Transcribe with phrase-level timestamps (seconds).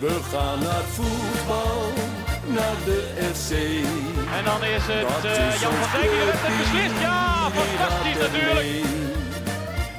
[0.00, 1.92] We gaan naar voetbal,
[2.46, 3.00] naar de
[3.34, 3.50] FC.
[4.36, 7.00] En dan is het Dat eh, is Jan van Dijk die het clubteam, beslist.
[7.00, 8.68] Ja, fantastisch natuurlijk.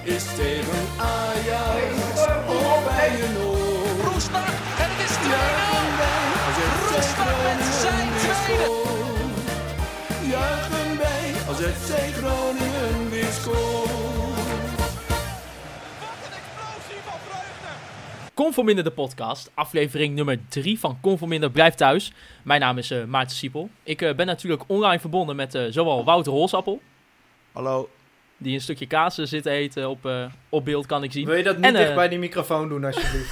[0.04, 1.94] Is tegen Ajax
[2.48, 4.12] of bij een oor.
[4.12, 4.48] Roestak
[4.84, 5.32] en het is 2-0.
[5.32, 8.70] Juichen wij als FC Roestak met zijn tweede.
[10.34, 14.31] Juichen wij als FC Groningen weer scoort.
[18.42, 22.14] Conforminder de podcast, aflevering nummer 3 van Conforminder Blijf Thuis.
[22.44, 23.70] Mijn naam is eh, Maarten Siepel.
[23.84, 26.82] Ik eh, ben natuurlijk online verbonden met eh, zowel Wouter Holsappel,
[27.52, 27.90] Hallo.
[28.38, 31.26] die een stukje kaas zit te eten op, eh, op beeld, kan ik zien.
[31.26, 33.32] Wil je dat niet En, dicht bij die microfoon doen, alsjeblieft?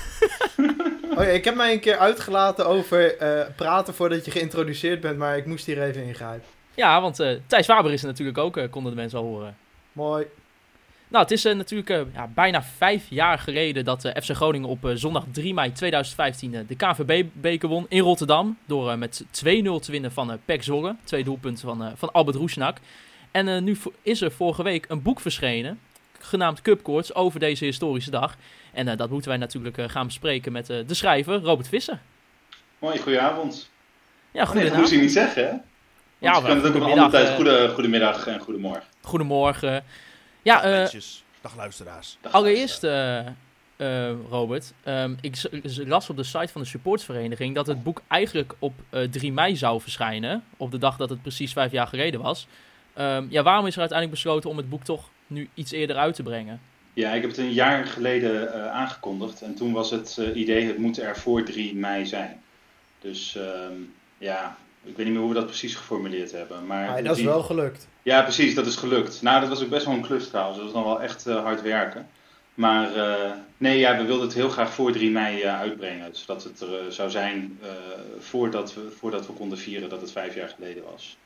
[1.18, 5.18] oh ja, ik heb mij een keer uitgelaten over eh, praten voordat je geïntroduceerd bent,
[5.18, 6.48] maar ik moest hier even ingrijpen.
[6.76, 9.58] Ja, want eh, Thijs Faber is er natuurlijk ook, eh, konden de mensen al horen.
[9.92, 10.26] Mooi.
[11.10, 14.70] Nou, het is eh, natuurlijk eh, ja, bijna vijf jaar geleden dat eh, FC Groningen
[14.70, 18.58] op zondag 3 mei 2015 eh, de KNVB-beker won in Rotterdam.
[18.66, 20.64] Door met 2-0 te winnen van eh PEC.
[21.04, 22.78] Twee doelpunten van, van Albert Roesnak.
[23.32, 25.80] En nu is er vorige week een boek verschenen,
[26.20, 28.36] genaamd Cupcourts, over deze historische dag.
[28.74, 32.00] En dat moeten wij natuurlijk gaan bespreken met de schrijver Robert Visser.
[32.80, 33.70] Mooi, goedenavond.
[34.32, 34.80] Ja, Oh, nee, dat goedenavond.
[34.80, 35.50] moest je niet zeggen, hè?
[35.50, 35.64] Want
[36.18, 37.36] Ja, je kan het ook op een andere tijd.
[37.36, 38.84] Goede, goedemiddag en goedemorgen.
[39.02, 39.84] Goedemorgen.
[40.42, 41.24] Ja, eh, Mensjes.
[41.42, 42.18] Dag luisteraars.
[42.22, 45.36] Dag, Allereerst, eh, eh, Robert, ehm, ik
[45.86, 49.56] las op de site van de supportsvereniging dat het boek eigenlijk op eh, 3 mei
[49.56, 50.44] zou verschijnen.
[50.58, 52.48] Op de dag dat het precies vijf jaar geleden was.
[52.94, 56.16] Ehm, ja, waarom is er uiteindelijk besloten om het boek toch nu iets eerder uit
[56.16, 56.62] te brengen?
[56.94, 59.42] Ja, ik heb het een jaar geleden eh, aangekondigd.
[59.42, 62.42] En toen was het eh, idee, het moet er voor 3 mei zijn.
[63.02, 63.74] Dus ehm,
[64.18, 66.66] ja, ik weet niet meer hoe we dat precies geformuleerd hebben.
[66.66, 67.88] Maar de dat is wel gelukt.
[68.04, 69.22] Ja, precies, dat is gelukt.
[69.22, 70.56] Nou, dat was ook best wel een klus trouwens.
[70.58, 72.08] Dat was dan wel echt eh, hard werken.
[72.54, 76.16] Maar eh, nee, ja, we wilden het heel graag voor 3 mei eh, uitbrengen.
[76.16, 77.60] Zodat het er zou zijn
[78.20, 81.18] voordat, we, voordat we konden vieren dat het vijf jaar geleden was.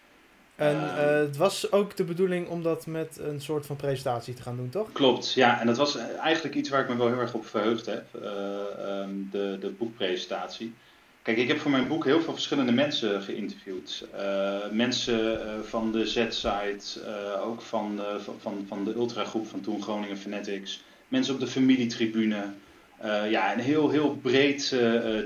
[0.56, 0.98] En Ehm.
[1.00, 4.56] eh, het was ook de bedoeling om dat met een soort van presentatie te gaan
[4.56, 4.92] doen, toch?
[4.92, 5.60] Klopt, ja.
[5.60, 8.04] En dat was eigenlijk iets waar ik me wel heel erg op verheugd heb.
[8.22, 10.74] eh, ehm, de, de boekpresentatie.
[11.24, 14.06] Kijk, ik heb voor mijn boek heel veel verschillende mensen geïnterviewd.
[14.16, 19.62] Eh, mensen eh, van de Z-site, eh, ook van de, van- van, de ultragroep van
[19.62, 20.84] toen Groningen Fanatics.
[21.08, 22.44] Mensen op de familietribune.
[22.98, 24.76] Eh, ja, een heel, heel breed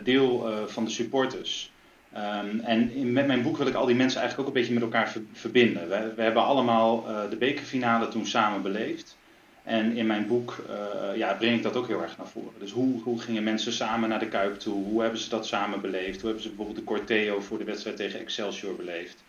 [0.03, 1.71] deel van de supporters.
[2.13, 4.83] Ehm, en met mijn boek wil ik al die mensen eigenlijk ook een beetje met
[4.83, 5.89] elkaar ver- verbinden.
[5.89, 9.17] We, we hebben allemaal de bekerfinale toen samen beleefd.
[9.67, 12.53] En in mijn boek eh, ja, breng ik dat ook heel erg naar voren.
[12.59, 14.83] Dus hoe, hoe gingen mensen samen naar de Kuip toe?
[14.83, 16.15] Hoe hebben ze dat samen beleefd?
[16.15, 19.23] Hoe hebben ze bijvoorbeeld de Corteo voor de wedstrijd tegen Excelsior beleefd?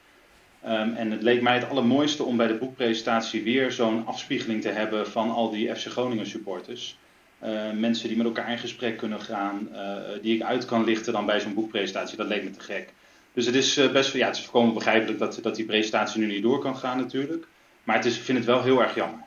[0.62, 4.68] Ehm, en het leek mij het allermooiste om bij de boekpresentatie weer zo'n afspiegeling te
[4.68, 6.98] hebben van al die FC Groningen supporters.
[7.38, 11.12] Eh, mensen die met elkaar in gesprek kunnen gaan, eh, die ik uit kan lichten
[11.12, 12.16] dan bij zo'n boekpresentatie.
[12.16, 12.92] Dat leek me te gek.
[13.32, 16.42] Dus het is best ja, het is volkomen begrijpelijk dat, dat die presentatie nu niet
[16.42, 17.46] door kan gaan natuurlijk.
[17.84, 19.26] Maar het is, ik vind het wel heel erg jammer.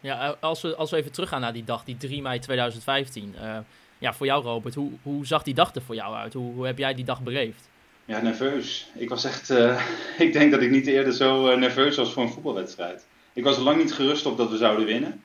[0.00, 3.34] Ja, eh, als we, als we even teruggaan naar die dag, die 3 mei 2015.
[3.40, 3.58] eh,
[3.98, 6.32] ja, voor jou Robert, hoe, hoe zag die dag er voor jou uit?
[6.32, 7.68] Hoe, hoe heb jij die dag beleefd?
[8.04, 8.88] Ja, nerveus.
[8.94, 9.50] Ik was echt.
[9.50, 9.80] eh,
[10.26, 13.06] ik denk dat ik niet eerder zo nerveus was voor een voetbalwedstrijd.
[13.32, 15.22] Ik was lang niet gerust op dat we zouden winnen.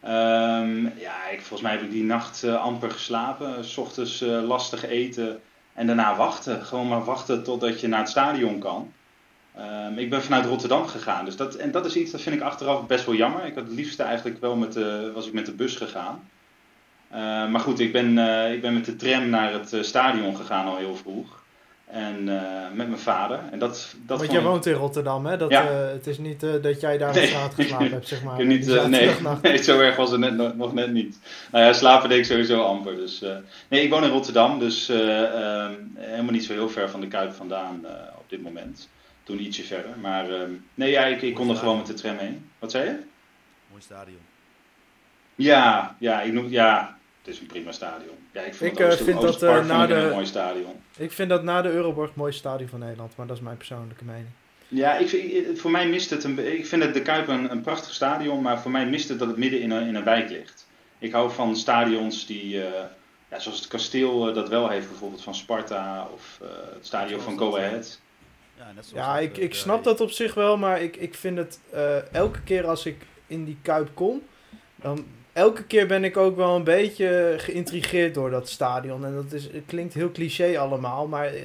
[0.00, 3.64] Ehm, ja, ik, volgens mij heb ik die nacht amper geslapen.
[3.64, 5.40] S ochtends lastig eten
[5.72, 6.64] en daarna wachten.
[6.64, 8.92] Gewoon maar wachten totdat je naar het stadion kan.
[9.56, 11.24] Ehm, ik ben vanuit Rotterdam gegaan.
[11.24, 13.44] Dus dat, en dat is iets dat vind ik achteraf best wel jammer.
[13.46, 16.28] Ik had het liefste eigenlijk wel met de, was ik met de bus gegaan.
[17.10, 20.36] Eh, maar goed, ik ben, eh, ik ben met de tram naar het eh, stadion
[20.36, 21.42] gegaan al heel vroeg.
[21.86, 22.42] En eh,
[22.74, 23.38] met mijn vader.
[23.50, 25.36] En dat, dat Want jij ik- woont in Rotterdam, hè?
[25.36, 25.66] Dat, Ja.
[25.66, 27.26] het is niet dat jij daar op Nee.
[27.26, 28.44] straat geslapen hebt, zeg maar.
[28.44, 29.10] Niet, nee,
[29.42, 31.18] nee, zo erg was het net, nog- nog net niet.
[31.52, 32.96] Nou ja, slapen deed ik sowieso amper.
[32.96, 33.24] Dus,
[33.68, 37.08] nee, ik woon in Rotterdam, dus eh, ehm, helemaal niet zo heel ver van de
[37.08, 37.86] Kuip vandaan
[38.18, 38.88] op dit moment.
[39.24, 39.98] Toen ietsje verder.
[39.98, 42.50] Maar ehm, nee, ja, ik, ik kon er gewoon met de tram heen.
[42.58, 42.98] Wat zei je?
[43.70, 44.18] Mooi stadion.
[45.34, 48.14] Ja, ja, ik noem, ja het is een prima stadion.
[48.32, 50.26] Ja, ik vind Ik, het eh, vind dat, eh, vond na ik een de- mooi
[50.26, 50.80] stadion.
[50.96, 53.56] Ik vind dat na de Euroborg het mooiste stadion van Nederland, maar dat is mijn
[53.56, 54.26] persoonlijke mening.
[54.68, 57.50] Ja, ik, vind- ik- voor mij mist het een, ik vind het de Kuip een,
[57.50, 60.04] een prachtig stadion, maar voor mij mist het dat het midden in een, in een
[60.04, 60.66] wijk ligt.
[60.98, 62.84] Ik hou van stadions die, eh,
[63.30, 67.20] ja, zoals het kasteel eh, dat wel heeft, bijvoorbeeld van Sparta of eh, het stadion
[67.20, 68.00] van Go Ahead.
[68.58, 70.82] Ja, net zoals Ja, dat, ik, eh, ik de- snap dat op zich wel, maar
[70.82, 72.96] ik, ik vind het eh, elke keer als ik
[73.26, 74.22] in die Kuip kom,
[74.76, 79.04] dan elke keer ben ik ook wel een beetje geïntrigeerd door dat stadion.
[79.04, 81.42] En dat is, het klinkt heel cliché allemaal, maar eh,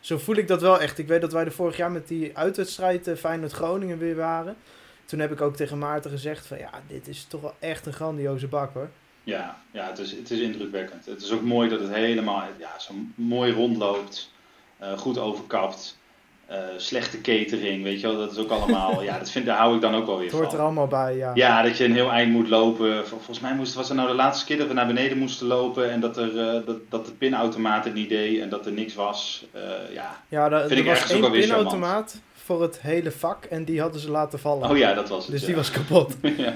[0.00, 0.98] zo voel ik dat wel echt.
[0.98, 4.56] Ik weet dat wij er vorig jaar met die uitwedstrijd eh, Feyenoord-Groningen weer waren.
[5.04, 7.92] Toen heb ik ook tegen Maarten gezegd van ja, dit is toch wel echt een
[7.92, 8.88] grandioze bak hoor.
[9.24, 11.06] Ja, ja het, is, het is indrukwekkend.
[11.06, 14.32] Het is ook mooi dat het helemaal ja, zo mooi rondloopt,
[14.78, 15.98] eh, goed overkapt.
[16.46, 19.74] Eh, slechte catering, weet je wel, dat is ook allemaal, ja, dat vind, daar hou
[19.74, 20.60] ik dan ook wel weer Het hoort er van.
[20.60, 21.30] allemaal bij, ja.
[21.34, 22.96] Ja, dat je een heel eind moet lopen.
[23.06, 25.46] Vol- Volgens mij moest, was er nou de laatste keer dat we naar beneden moesten
[25.46, 28.72] lopen en dat, er, eh, dat, dat de pinautomaat het niet deed en dat er
[28.72, 29.46] niks was.
[29.52, 29.60] Eh,
[29.94, 30.22] ja.
[30.28, 33.80] Ja, daar, Vind er ik was één weer pinautomaat voor het hele vak en die
[33.80, 34.70] hadden ze laten vallen.
[34.70, 35.30] Oh ja, dat was het.
[35.32, 35.46] dus ja.
[35.46, 36.16] die was kapot.
[36.36, 36.54] ja.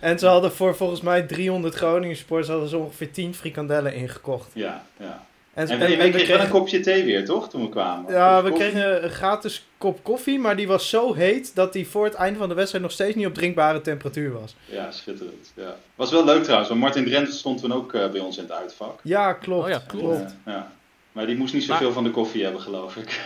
[0.00, 4.50] En ze hadden voor volgens mij 300 Groningen sports hadden ze ongeveer 10 frikandellen ingekocht.
[4.52, 5.24] ja, ja.
[5.54, 7.48] En, En, en- we en we kregen een kopje thee weer, toch?
[7.50, 8.12] Toen we kwamen.
[8.12, 8.70] Ja, we koffie?
[8.70, 12.38] kregen een gratis kop koffie, maar die was zo heet dat die voor het einde
[12.38, 14.54] van de wedstrijd nog steeds niet op drinkbare temperatuur was.
[14.64, 15.52] Ja, schitterend.
[15.56, 15.76] Ja.
[15.94, 18.52] Was wel leuk trouwens, want Martin Drenthe stond toen ook eh, bij ons in het
[18.52, 19.00] uitvak.
[19.02, 19.64] Ja, klopt.
[19.64, 20.34] Oh ja, klopt.
[20.44, 20.72] Ja, ja.
[21.12, 23.20] Maar die moest niet zoveel van de koffie hebben, geloof ik.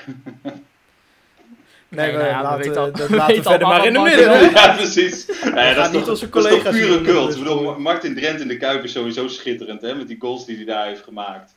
[1.88, 4.00] Nee, we, nou ja, laten, dat we laten we weten verder allemaal maar in de
[4.00, 4.50] midden.
[4.61, 5.26] Ja, precies.
[5.44, 7.32] Nou ja, dat, is niet toch, onze dat is toch collega's pure cult.
[7.32, 7.78] Ik bedoel.
[7.78, 10.87] Martin Drent in de Kuip is sowieso schitterend, hè, met die goals die hij daar
[10.87, 11.55] heeft gemaakt.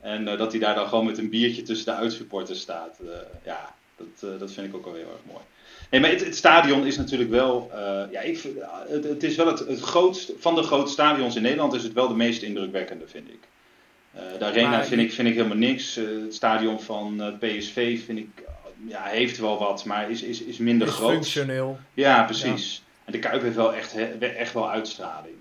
[0.00, 2.98] En eh, dat hij daar dan gewoon met een biertje tussen de uitsupporters staat.
[3.00, 3.08] eh,
[3.44, 5.44] ja, dat, eh, dat vind ik ook wel heel erg mooi.
[5.90, 7.70] Nee, maar het, het stadion is natuurlijk wel,
[8.10, 8.42] ja, ik,
[8.88, 11.92] het, het is wel het, het grootste, van de grote stadions in Nederland is het
[11.92, 13.38] wel de meest indrukwekkende, vind ik.
[14.38, 15.94] De arena Maar- vind ik, vind ik helemaal niks.
[15.94, 18.28] Het stadion van PSV vind ik,
[18.88, 21.12] ja, heeft wel wat, maar is, is, is minder Is groot.
[21.12, 21.78] functioneel.
[21.94, 22.82] Ja, precies.
[23.04, 25.34] En de Kuip heeft wel echt, he- echt wel uitstraling.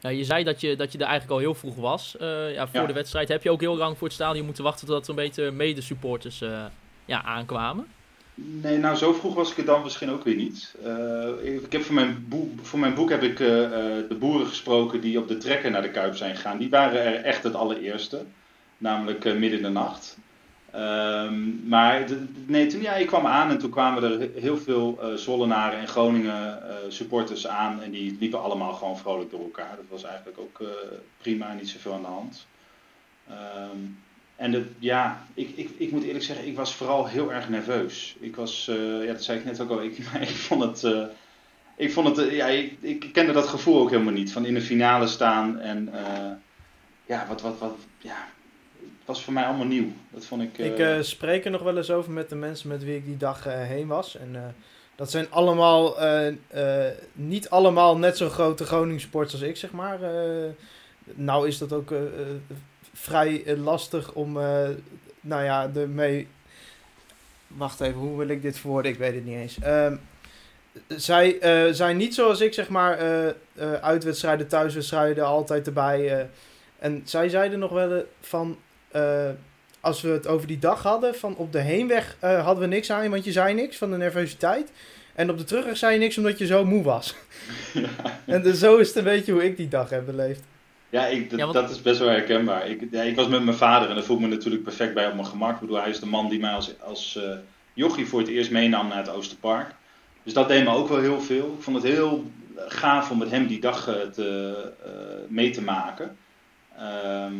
[0.00, 2.16] Ja, je zei dat je, dat je er eigenlijk al heel vroeg was.
[2.16, 2.86] eh, ja, voor Ja.
[2.86, 5.16] de wedstrijd heb je ook heel lang voor het stadion moeten wachten totdat er een
[5.24, 6.64] beetje medesupporters eh
[7.04, 7.86] ja, aankwamen.
[8.34, 10.74] Nee, nou zo vroeg was ik er dan misschien ook weer niet.
[10.84, 15.18] Eh, ik, heb voor, mijn boek, voor mijn boek heb ik de boeren gesproken die
[15.18, 16.58] op de trekker naar de Kuip zijn gegaan.
[16.58, 18.24] Die waren er echt het allereerste.
[18.78, 20.18] Namelijk midden in de nacht.
[20.72, 22.04] Ehm, maar
[22.46, 25.78] nee, toen ja, ik kwam aan en toen kwamen er he- heel veel eh Zwollenaren
[25.78, 27.82] en Groningen eh, supporters aan.
[27.82, 29.76] En die liepen allemaal gewoon vrolijk door elkaar.
[29.76, 30.66] Dat was eigenlijk ook eh,
[31.18, 32.46] prima, niet zoveel aan de hand.
[33.28, 33.78] Ehm,
[34.36, 38.16] en ja, ik, ik, ik moet eerlijk zeggen, ik was vooral heel erg nerveus.
[38.20, 38.70] Ik was,
[39.02, 40.94] ja, dat zei ik net ook al, ik, ik vond het,
[41.76, 44.32] ik vond het, ja, ik, ik kende dat gevoel ook helemaal niet.
[44.32, 45.90] Van in de finale staan en,
[47.06, 48.28] ja, wat, wat, wat, ja,
[49.10, 49.92] was voor mij allemaal nieuw.
[50.10, 52.68] Dat vond ik, Ik eh, eh, spreek er nog wel eens over met de mensen
[52.68, 54.16] met wie ik die dag eh, heen was.
[54.16, 54.54] En
[54.96, 55.96] dat zijn allemaal,
[57.12, 59.98] niet allemaal net zo grote Groningen sports als ik, zeg maar.
[61.04, 61.92] Nou is dat ook
[62.92, 64.32] vrij lastig om,
[65.20, 66.28] nou ja, ermee...
[67.46, 68.92] Wacht even, hoe wil ik dit verwoorden?
[68.92, 69.58] Ik weet het niet eens.
[69.58, 69.96] Ehm,
[70.88, 71.38] zij
[71.72, 72.98] zijn niet zoals ik, zeg maar,
[73.80, 76.28] uitwedstrijden, thuiswedstrijden, altijd erbij.
[76.78, 78.58] en zij zeiden nog wel van...
[78.90, 79.28] eh,
[79.80, 82.90] als we het over die dag hadden, van op de heenweg eh, hadden we niks
[82.90, 84.72] aan je, want je zei niks van de nervositeit.
[85.14, 87.14] En op de terugweg zei je niks omdat je zo moe was.
[88.26, 90.42] En dus zo is het een beetje hoe ik die dag heb beleefd.
[90.88, 92.68] Ja, ik, dat, Ja, want- dat is best wel herkenbaar.
[92.68, 95.06] Ik, ja, ik was met mijn vader en dat voel ik me natuurlijk perfect bij
[95.06, 95.54] op mijn gemak.
[95.54, 97.30] Ik bedoel, hij is de man die mij als, als eh,
[97.74, 99.70] jochie voor het eerst meenam naar het Oosterpark.
[100.22, 101.54] Dus dat deed me ook wel heel veel.
[101.58, 104.72] Ik vond het heel gaaf om met hem die dag te,
[105.28, 106.16] mee te maken.
[106.78, 107.34] Ehm,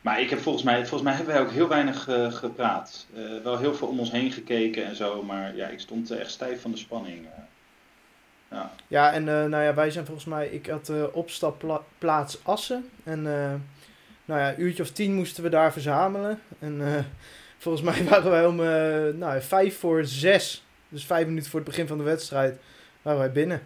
[0.00, 3.06] maar ik heb volgens mij, volgens mij hebben wij ook heel weinig eh, gepraat.
[3.14, 6.30] Eh, wel heel veel om ons heen gekeken en zo, maar ja, ik stond echt
[6.30, 7.26] stijf van de spanning.
[7.26, 7.30] eh.
[8.50, 8.70] Ja.
[8.86, 12.90] Ja, en nou ja, wij zijn volgens mij, ik had opstapplaats Assen.
[13.04, 13.22] En
[14.24, 16.40] nou ja, een uurtje of tien moesten we daar verzamelen.
[16.58, 17.06] En
[17.58, 18.56] volgens mij waren wij om
[19.18, 22.58] nou, vijf voor zes, dus vijf minuten voor het begin van de wedstrijd,
[23.02, 23.62] waren wij binnen.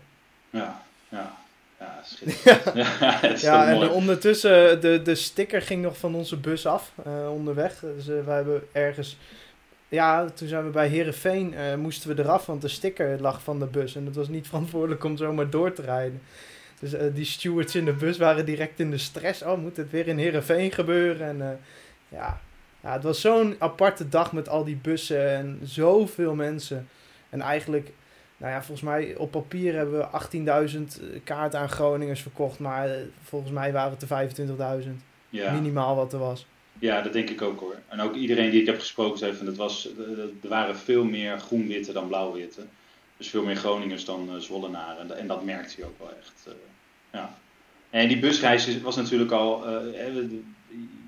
[0.50, 1.34] Ja, ja,
[1.84, 3.40] ja, schitterend.
[3.48, 7.78] ja, en ondertussen, de, de sticker ging nog van onze bus af eh, onderweg.
[7.96, 9.18] Dus eh, wij hebben ergens,
[9.88, 13.58] ja, toen zijn we bij Herenveen, eh moesten we eraf, want de sticker lag van
[13.58, 13.96] de bus.
[13.96, 16.20] En het was niet verantwoordelijk om zomaar door te rijden.
[16.84, 19.42] Dus eh, die stewards in de bus waren direct in de stress.
[19.42, 21.26] Oh, moet het weer in Herenveen gebeuren?
[21.26, 21.56] En eh,
[22.08, 22.40] ja.
[22.80, 26.88] ja, het was zo'n aparte dag met al die bussen en zoveel mensen.
[27.30, 27.90] En eigenlijk,
[28.44, 30.68] nou ja, volgens mij op papier hebben we
[31.18, 32.58] 18.000 kaarten aan Groningers verkocht.
[32.58, 34.88] Maar eh, volgens mij waren het er 25.000.
[35.28, 35.52] Ja.
[35.52, 36.46] Minimaal wat er was.
[36.78, 37.76] Ja, dat denk ik ook hoor.
[37.88, 41.04] En ook iedereen die ik heb gesproken zei van het was, eh, er waren veel
[41.04, 42.60] meer groen-witte dan blauw-witte.
[43.16, 44.98] Dus veel meer Groningers dan eh, Zwollenaren.
[45.00, 46.46] En, da- en dat merkte je ook wel echt.
[46.46, 46.52] eh,
[47.12, 47.34] ja.
[47.90, 49.66] En die busreis is- was natuurlijk al.
[49.66, 49.76] eh,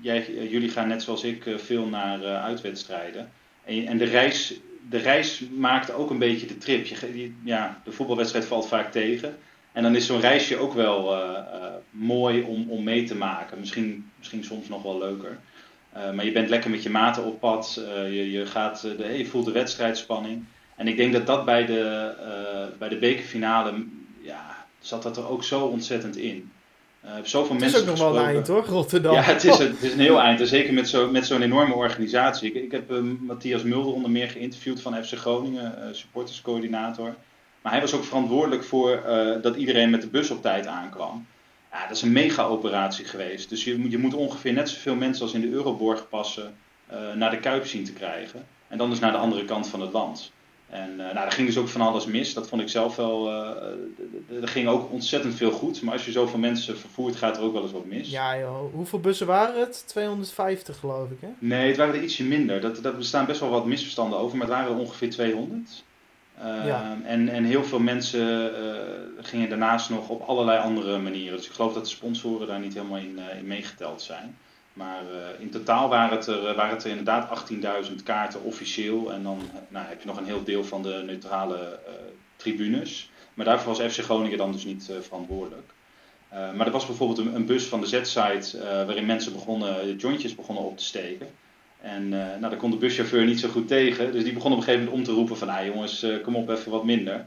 [0.01, 3.31] jij, eh, jullie gaan net zoals ik eh, veel naar eh, uitwedstrijden.
[3.65, 6.85] En, en de, reis, de reis maakt ook een beetje de trip.
[6.85, 9.37] Je, ja, de voetbalwedstrijd valt vaak tegen.
[9.71, 13.59] En dan is zo'n reisje ook wel eh, eh, mooi om, om mee te maken.
[13.59, 15.37] Misschien, misschien soms nog wel leuker.
[15.91, 17.81] Eh, maar je bent lekker met je maten op pad.
[18.05, 20.45] Je, je, gaat, de, je voelt de wedstrijdspanning.
[20.75, 22.13] En ik denk dat dat bij de,
[22.77, 23.85] bij de bekerfinale,
[24.21, 26.51] ja, zat dat er ook zo ontzettend in.
[27.23, 29.13] Zoveel Het is mensen ook nog wel een eind, hoor, Rotterdam.
[29.13, 30.39] Ja, het is, een- het is een heel eind.
[30.39, 32.53] En zeker met zo'n met zo'n enorme organisatie.
[32.53, 37.15] Ik, ik heb eh, Matthias Mulder onder meer geïnterviewd van FC Groningen, eh, supporterscoördinator.
[37.61, 39.01] Maar hij was ook verantwoordelijk voor
[39.41, 41.25] dat iedereen met de bus op tijd aankwam.
[41.71, 43.49] Ja, dat is een mega-operatie geweest.
[43.49, 46.53] Dus je, moet- je moet ongeveer net zoveel mensen als in de Euroborg passen
[47.15, 48.45] naar de Kuip zien te krijgen.
[48.67, 50.31] En dan dus naar de andere kant van het land.
[50.69, 52.33] En eh, nou, daar ging dus ook van alles mis.
[52.33, 53.23] Dat vond ik zelf wel.
[53.25, 55.81] d- er ging ook ontzettend veel goed.
[55.81, 58.09] Maar als je zoveel mensen vervoert, gaat er ook wel eens wat mis.
[58.09, 58.73] Ja, joh.
[58.73, 59.83] Hoeveel bussen waren het?
[59.87, 61.27] 250, geloof ik, hè?
[61.39, 62.61] Nee, het waren er ietsje minder.
[62.61, 65.83] Dat, dat bestaan best wel wat misverstanden over, maar het waren er ongeveer 200.
[66.41, 66.97] Ehm, Ja.
[67.03, 68.51] en, en heel veel mensen
[69.21, 71.37] gingen daarnaast nog op allerlei andere manieren.
[71.37, 74.37] Dus ik geloof dat de sponsoren daar niet helemaal in, in meegeteld zijn.
[74.77, 77.49] Maar eh, in totaal waren het, er, eh, waren het er inderdaad
[77.89, 79.13] 18.000 kaarten officieel.
[79.13, 81.93] En dan nou, heb je nog een heel deel van de neutrale eh,
[82.35, 83.09] tribunes.
[83.33, 85.75] Maar daarvoor was FC Groningen dan dus niet verantwoordelijk.
[86.29, 90.77] Maar er was bijvoorbeeld een, bus van de Z-site waarin mensen begonnen, jointjes begonnen op
[90.77, 91.27] te steken.
[91.81, 94.11] En nou, daar kon de buschauffeur niet zo goed tegen.
[94.11, 95.49] Dus die begon op een gegeven moment om te roepen van...
[95.49, 97.25] Ah jongens, kom op, even wat minder.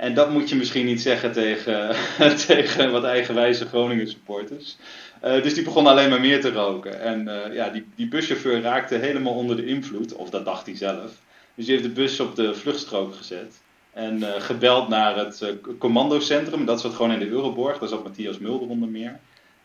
[0.00, 1.96] En dat moet je misschien niet zeggen tegen,
[2.46, 4.76] tegen wat eigenwijze Groningen supporters.
[5.20, 7.00] Eh, dus die begon alleen maar meer te roken.
[7.00, 10.14] En eh, ja, die, die buschauffeur raakte helemaal onder de invloed.
[10.14, 11.12] Of dat dacht hij zelf.
[11.54, 13.60] Dus die heeft de bus op de vluchtstrook gezet.
[13.92, 16.64] En eh, gebeld naar het commandocentrum.
[16.64, 17.78] Dat zat gewoon in de Euroborg.
[17.78, 19.18] Daar zat Matthias Mulder onder meer.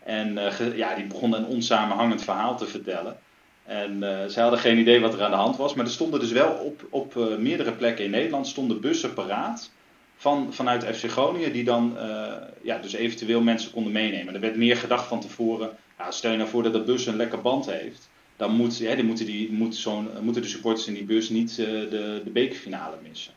[0.03, 0.39] En
[0.75, 3.17] ja, die begon een onsamenhangend verhaal te vertellen.
[3.65, 5.73] En zij hadden geen idee wat er aan de hand was.
[5.73, 9.71] Maar er stonden dus wel op, op meerdere plekken in Nederland stonden bussen paraat.
[10.17, 14.33] Van, vanuit FC Groningen, die dan eh, ja, dus eventueel mensen konden meenemen.
[14.33, 15.69] Er werd meer gedacht van tevoren.
[15.97, 18.09] Ja, stel je nou voor dat de bus een lekker band heeft.
[18.37, 21.49] Dan moet, ja, die moeten, die, moet zo'n, moeten de supporters in die bus niet
[21.51, 23.33] eh, de, de bekerfinale missen.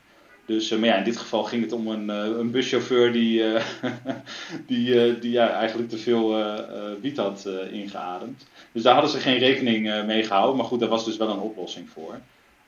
[0.47, 3.53] Dus, eh, maar ja, in dit geval ging het om een, eh, een buschauffeur die,
[3.53, 3.65] eh,
[4.67, 8.47] die, eh, die ja, eigenlijk te veel eh, eh, wiet had eh, ingeademd.
[8.73, 10.57] Dus daar hadden ze geen rekening eh, mee gehouden.
[10.57, 12.21] Maar goed, daar was dus wel een oplossing voor.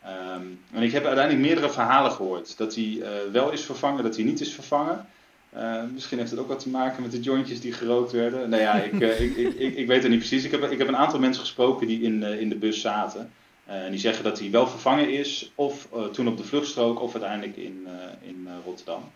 [0.02, 0.42] Ehm,
[0.72, 2.58] en ik heb uiteindelijk meerdere verhalen gehoord.
[2.58, 5.06] Dat hij eh, wel is vervangen, dat hij niet is vervangen.
[5.50, 8.48] Eh, misschien heeft het ook wat te maken met de jointjes die gerookt werden.
[8.50, 10.44] Nou ja, ik, eh, ik, ik, ik, ik weet het niet precies.
[10.44, 13.32] Ik heb, ik heb een aantal mensen gesproken die in, eh, in de bus zaten.
[13.64, 17.56] En die zeggen dat hij wel vervangen is, of toen op de vluchtstrook, of uiteindelijk
[17.56, 17.86] in,
[18.20, 19.10] in Rotterdam.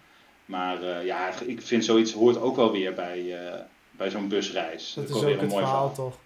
[0.45, 3.37] Maar ja, ik vind zoiets hoort ook wel weer bij,
[3.91, 4.93] bij zo'n busreis.
[4.95, 6.11] Dat is is wel weer ook een het mooi verhaal, verhaal.
[6.11, 6.19] toch?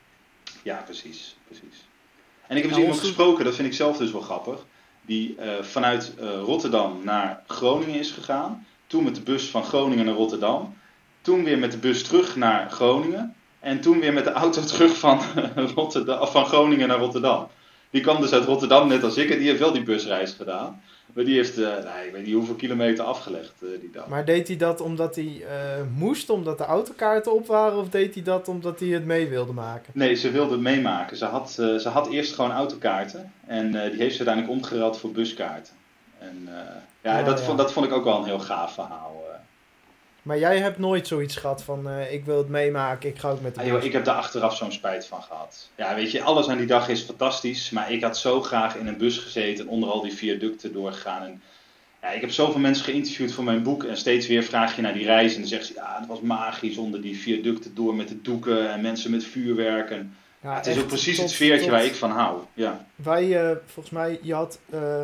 [0.62, 1.87] Ja, precies, precies.
[2.48, 4.58] En ik heb Nou, dus iemand ons- gesproken, dat vind ik zelf dus wel grappig,
[5.02, 8.66] die eh, vanuit eh, Rotterdam naar Groningen is gegaan.
[8.86, 10.76] Toen met de bus van Groningen naar Rotterdam.
[11.22, 13.34] Toen weer met de bus terug naar Groningen.
[13.60, 15.20] En toen weer met de auto terug van,
[15.74, 17.48] Rotterdam, of van Groningen naar Rotterdam.
[17.90, 20.82] Die kwam dus uit Rotterdam, net als ik, en die heeft wel die busreis gedaan.
[21.18, 24.08] Maar die heeft, eh, nou, ik weet niet hoeveel kilometer afgelegd eh, die dag.
[24.08, 27.78] Maar deed hij dat omdat hij eh, moest, omdat de autokaarten op waren?
[27.78, 29.92] Of deed hij dat omdat hij het mee wilde maken?
[29.94, 31.16] Nee, ze wilde het meemaken.
[31.16, 33.32] Ze had, ze had eerst gewoon autokaarten.
[33.46, 35.72] En die heeft ze uiteindelijk omgereld voor buskaarten.
[36.18, 36.48] En
[37.02, 37.44] ja, Ja, dat, ja.
[37.44, 39.24] Vond, dat vond ik ook wel een heel gaaf verhaal.
[40.28, 43.40] Maar jij hebt nooit zoiets gehad van, eh, ik wil het meemaken, ik ga ook
[43.40, 45.68] met de Ah, joh, ik heb daar achteraf zo'n spijt van gehad.
[45.74, 47.70] Ja, weet je, alles aan die dag is fantastisch.
[47.70, 51.22] Maar ik had zo graag in een bus gezeten en onder al die viaducten doorgegaan.
[51.22, 51.42] En,
[52.02, 53.84] ja, ik heb zoveel mensen geïnterviewd voor mijn boek.
[53.84, 55.32] En steeds weer vraag je naar die reis.
[55.34, 58.70] En dan zeggen ze, ja, het was magisch onder die viaducten door met de doeken
[58.72, 59.90] en mensen met vuurwerk.
[59.90, 62.38] En, Ja, het is ook precies tot- het sfeertje tot- waar ik van hou.
[62.54, 62.86] Ja.
[62.96, 65.02] Wij, eh, volgens mij, je had, eh,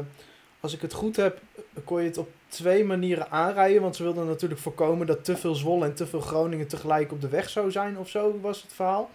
[0.60, 1.38] als ik het goed heb,
[1.84, 3.82] kon je het op twee manieren aanrijden.
[3.82, 7.20] Want ze wilden natuurlijk voorkomen dat te veel Zwolle en te veel Groningen tegelijk op
[7.20, 9.10] de weg zou zijn of zo, was het verhaal.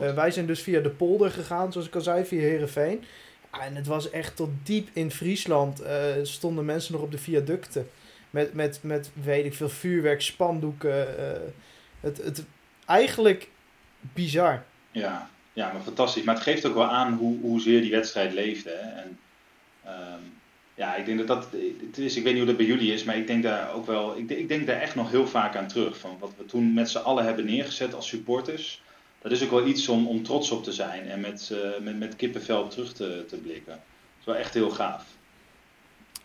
[0.00, 3.04] Eh, wij zijn dus via de polder gegaan, zoals ik al zei, via Heerenveen.
[3.52, 7.18] Ja, en het was echt tot diep in Friesland eh, stonden mensen nog op de
[7.18, 7.90] viaducten.
[8.30, 11.18] Met, met, met weet ik veel, vuurwerk, spandoeken.
[11.18, 11.40] eh,
[12.00, 12.44] het, het,
[12.86, 13.48] eigenlijk
[14.00, 14.64] bizar.
[14.90, 16.22] Ja, ja, maar fantastisch.
[16.22, 18.70] Maar het geeft ook wel aan hoe, hoezeer die wedstrijd leefde.
[18.70, 19.00] Hè?
[19.00, 19.18] En,
[19.84, 20.20] ehm,
[20.74, 21.48] ja, ik denk dat dat.
[21.86, 23.86] Het is, ik weet niet hoe dat bij jullie is, maar ik denk daar ook
[23.86, 24.16] wel.
[24.16, 25.98] Ik, denk- ik denk daar echt nog heel vaak aan terug.
[25.98, 28.82] Van wat we toen met z'n allen hebben neergezet als supporters.
[29.22, 31.98] Dat is ook wel iets om, om trots op te zijn en met, eh, met,
[31.98, 33.72] met kippenvel op terug te, te blikken.
[33.72, 33.80] Dat
[34.20, 35.04] is wel echt heel gaaf.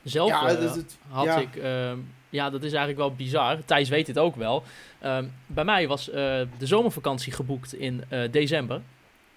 [0.03, 1.37] Zelf ja, eh, dat- het- had ja.
[1.37, 1.97] ik, ehm,
[2.29, 3.65] ja, dat is eigenlijk wel bizar.
[3.65, 4.63] Thijs weet dit ook wel.
[4.99, 6.15] Ehm, bij mij was eh,
[6.57, 8.81] de zomervakantie geboekt in eh, december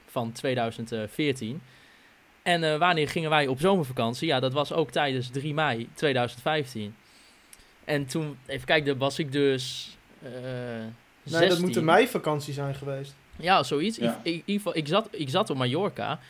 [0.06, 1.60] van 2014.
[2.42, 4.26] En eh, wanneer gingen wij op zomervakantie?
[4.28, 6.94] Ja, dat was ook tijdens 3 mei 2015.
[7.84, 9.96] En toen, even kijken, was ik dus.
[10.22, 10.30] eh
[11.22, 11.66] Nee, dat 16.
[11.66, 13.14] moet een meivakantie zijn geweest.
[13.36, 13.96] Ja, zoiets.
[13.98, 14.10] Ja.
[14.10, 16.20] Ik, ik, in ieder geval, ik, zat, ik zat op Mallorca.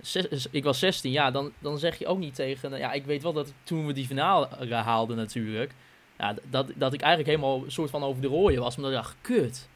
[0.00, 2.78] Zes- ik was 16, ja, dan, dan zeg je ook niet tegen...
[2.78, 5.72] Ja, ik weet wel dat toen we die finale haalden natuurlijk...
[6.18, 8.76] Ja, dat, dat ik eigenlijk helemaal een soort van over de rooien was.
[8.76, 9.68] Omdat ik dacht, kut.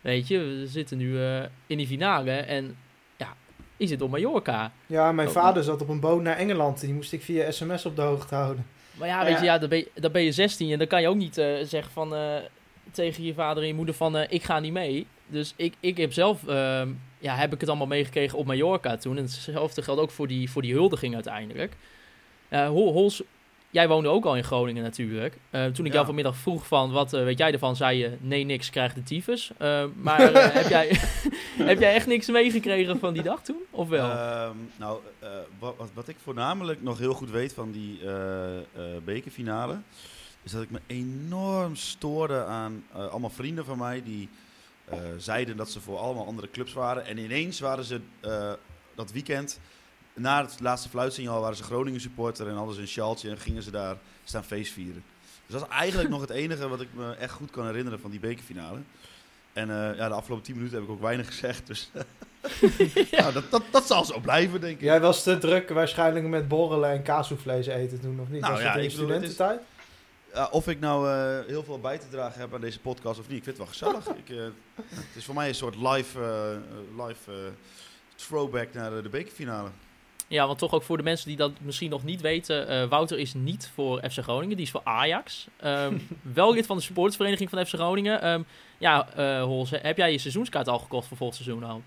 [0.00, 2.76] Weet je, we zitten nu eh, in die finale en
[3.78, 4.72] je zit op Mallorca.
[4.86, 5.34] Ja, mijn Oh.
[5.34, 6.80] vader zat op een boot naar Engeland.
[6.80, 8.66] Die moest ik via sms op de hoogte houden.
[8.94, 9.26] Maar ja, Ja.
[9.26, 11.16] weet je, ja, dan, ben je, dan ben je 16 en dan kan je ook
[11.16, 12.34] niet eh, zeggen van, eh,
[12.90, 15.06] tegen je vader en je moeder van, eh, ik ga niet mee.
[15.26, 19.16] Dus ik, ik heb zelf, ehm, ja, heb ik het allemaal meegekregen op Mallorca toen.
[19.16, 21.72] En hetzelfde geldt ook voor die, voor die huldiging uiteindelijk.
[22.48, 23.22] Eh, Hol- Hols,
[23.70, 25.38] jij woonde ook al in Groningen natuurlijk.
[25.50, 25.92] Eh, toen ik Ja.
[25.92, 29.02] jou vanmiddag vroeg van, wat eh, weet jij ervan, zei je, nee niks, krijg de
[29.02, 29.50] tyfus.
[29.58, 30.88] Eh, maar heb, jij,
[31.70, 33.62] heb jij echt niks meegekregen van die dag toen?
[33.70, 34.10] Of wel?
[34.10, 35.00] Ehm, nou,
[35.58, 38.00] wat, wat, ik voornamelijk nog heel goed weet van die
[39.04, 39.78] bekerfinale,
[40.42, 44.28] is dat ik me enorm stoorde aan allemaal vrienden van mij die
[45.16, 47.06] zeiden dat ze voor allemaal andere clubs waren.
[47.06, 48.00] En ineens waren ze
[48.94, 49.60] dat weekend,
[50.18, 53.62] na het laatste fluitsignaal, waren ze Groningen supporter en hadden ze een sjaaltje en gingen
[53.62, 55.04] ze daar staan feestvieren.
[55.46, 58.10] Dus dat is eigenlijk nog het enige wat ik me echt goed kan herinneren van
[58.10, 58.78] die bekerfinale.
[59.52, 61.66] En eh, ja, de afgelopen 10 minuten heb ik ook weinig gezegd.
[61.66, 61.90] Dus
[63.10, 64.80] nou, dat, dat, dat zal zo blijven, denk ik.
[64.80, 68.40] Jij was te druk waarschijnlijk met borrelen en kaassoevlees eten toen, of niet?
[68.40, 69.60] Nou was ja, dat in studententijd?
[70.34, 73.28] Ja, of ik nou eh, heel veel bij te dragen heb aan deze podcast of
[73.28, 74.16] niet, ik vind het wel gezellig.
[74.24, 74.44] ik, eh,
[74.94, 76.20] het is voor mij een soort live,
[77.06, 77.38] live eh,
[78.14, 79.68] throwback naar de, de bekerfinale.
[80.28, 82.68] Ja, want toch ook voor de mensen die dat misschien nog niet weten.
[82.68, 85.46] eh, Wouter is niet voor FC Groningen, die is voor Ajax.
[85.56, 88.20] Ehm, wel lid van de supportersvereniging van FC Groningen.
[88.22, 88.42] Ehm,
[88.78, 91.82] ja, eh Hols, heb jij je seizoenskaart al gekocht voor volgend seizoen al?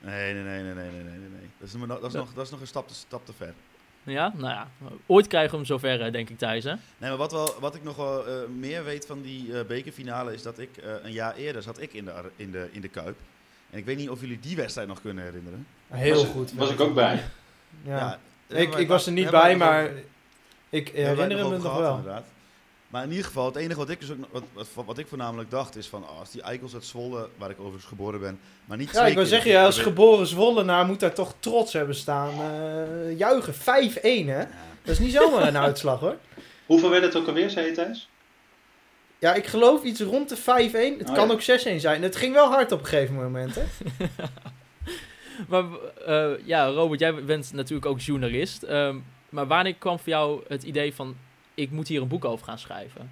[0.00, 1.48] Nee, nee, nee, nee, nee, nee, nee, nee.
[1.58, 3.54] Dat is, nog- dat is, nog, dat is nog een stap te, stap te ver.
[4.02, 4.68] Ja, nou ja,
[5.06, 6.64] ooit krijgen we hem zover, eh, denk ik, Thijs.
[6.64, 6.70] Hè?
[6.70, 10.32] Nee, maar wat, wel, wat ik nog wel eh, meer weet van die eh, bekerfinale
[10.34, 12.88] is dat ik eh, een jaar eerder zat ik in de, in, de, in de
[12.88, 13.16] Kuip.
[13.70, 15.66] En ik weet niet of jullie die wedstrijd nog kunnen herinneren.
[15.88, 16.52] Heel was, goed.
[16.52, 17.24] Was ik ook bij.
[17.82, 18.18] Ja.
[18.46, 19.90] Ik, ik was er niet bij, maar
[20.70, 21.96] ik herinner me nog wel.
[21.96, 22.24] inderdaad.
[22.88, 25.50] Maar in ieder geval, het enige wat ik, dus ook, wat, wat, wat ik voornamelijk
[25.50, 26.02] dacht is van...
[26.02, 29.14] Oh, als die Eikels uit Zwolle, waar ik overigens geboren ben, maar niet Ja, ik
[29.14, 32.30] wil zeggen, ja, als geboren Zwollenaar moet daar toch trots hebben staan.
[32.30, 34.44] eh, juichen, 5-1 hè?
[34.82, 36.16] Dat is niet zomaar een uitslag hoor.
[36.66, 38.08] Hoeveel werd het ook alweer, zei je Thijs?
[39.18, 40.40] Ja, ik geloof iets rond de 5-1.
[40.98, 41.32] Het Oh, kan ja.
[41.32, 42.02] ook 6-1 zijn.
[42.02, 43.62] Het ging wel hard op een gegeven moment hè.
[45.48, 45.64] Maar
[46.06, 48.62] eh, ja, Robert, jij bent natuurlijk ook journalist.
[48.62, 48.96] Ehm,
[49.28, 51.16] maar wanneer kwam voor jou het idee van,
[51.54, 53.10] ik moet hier een boek over gaan schrijven?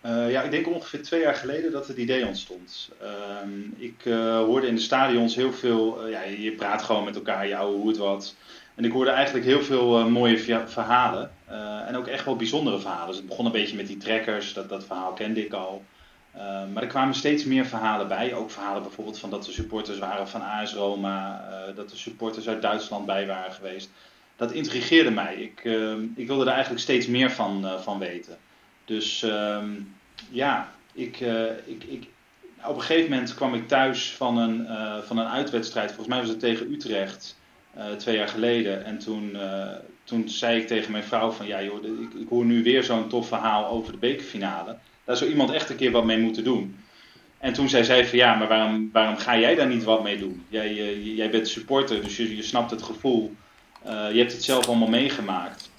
[0.00, 2.90] Eh, ja, ik denk ongeveer twee jaar geleden dat het idee ontstond.
[3.00, 7.46] Ehm, ik eh, hoorde in de stadions heel veel, ja, je praat gewoon met elkaar,
[7.46, 8.34] je ouwe hoe het wat.
[8.74, 11.30] En ik hoorde eigenlijk heel veel mooie verhalen.
[11.86, 13.06] En ook echt wel bijzondere verhalen.
[13.06, 15.84] Dus het begon een beetje met die trekkers, dat, dat verhaal kende ik al.
[16.32, 18.34] Eh, maar er kwamen steeds meer verhalen bij.
[18.34, 21.48] Ook verhalen bijvoorbeeld van dat er supporters waren van AS Roma.
[21.50, 23.90] eh, dat er supporters uit Duitsland bij waren geweest.
[24.36, 25.34] Dat intrigeerde mij.
[25.34, 28.36] Ik, eh, ik wilde er eigenlijk steeds meer van, van weten.
[28.84, 29.70] Dus ehm,
[30.30, 31.20] ja, ik,
[31.64, 32.06] ik, ik,
[32.64, 34.66] op een gegeven moment kwam ik thuis van een,
[35.06, 35.86] van een uitwedstrijd.
[35.86, 37.36] Volgens mij was het tegen Utrecht
[37.96, 38.84] twee jaar geleden.
[38.84, 39.36] En toen,
[40.04, 43.08] toen zei ik tegen mijn vrouw van ja joh, ik, ik hoor nu weer zo'n
[43.08, 44.76] tof verhaal over de bekerfinale.
[45.04, 46.76] Daar zou iemand echt een keer wat mee moeten doen.
[47.38, 50.18] En toen zei zij van ja, maar waarom, waarom ga jij daar niet wat mee
[50.18, 50.44] doen?
[50.48, 53.34] Jij, eh, jij bent supporter, dus je, je snapt het gevoel.
[53.82, 55.70] Eh, je hebt het zelf allemaal meegemaakt.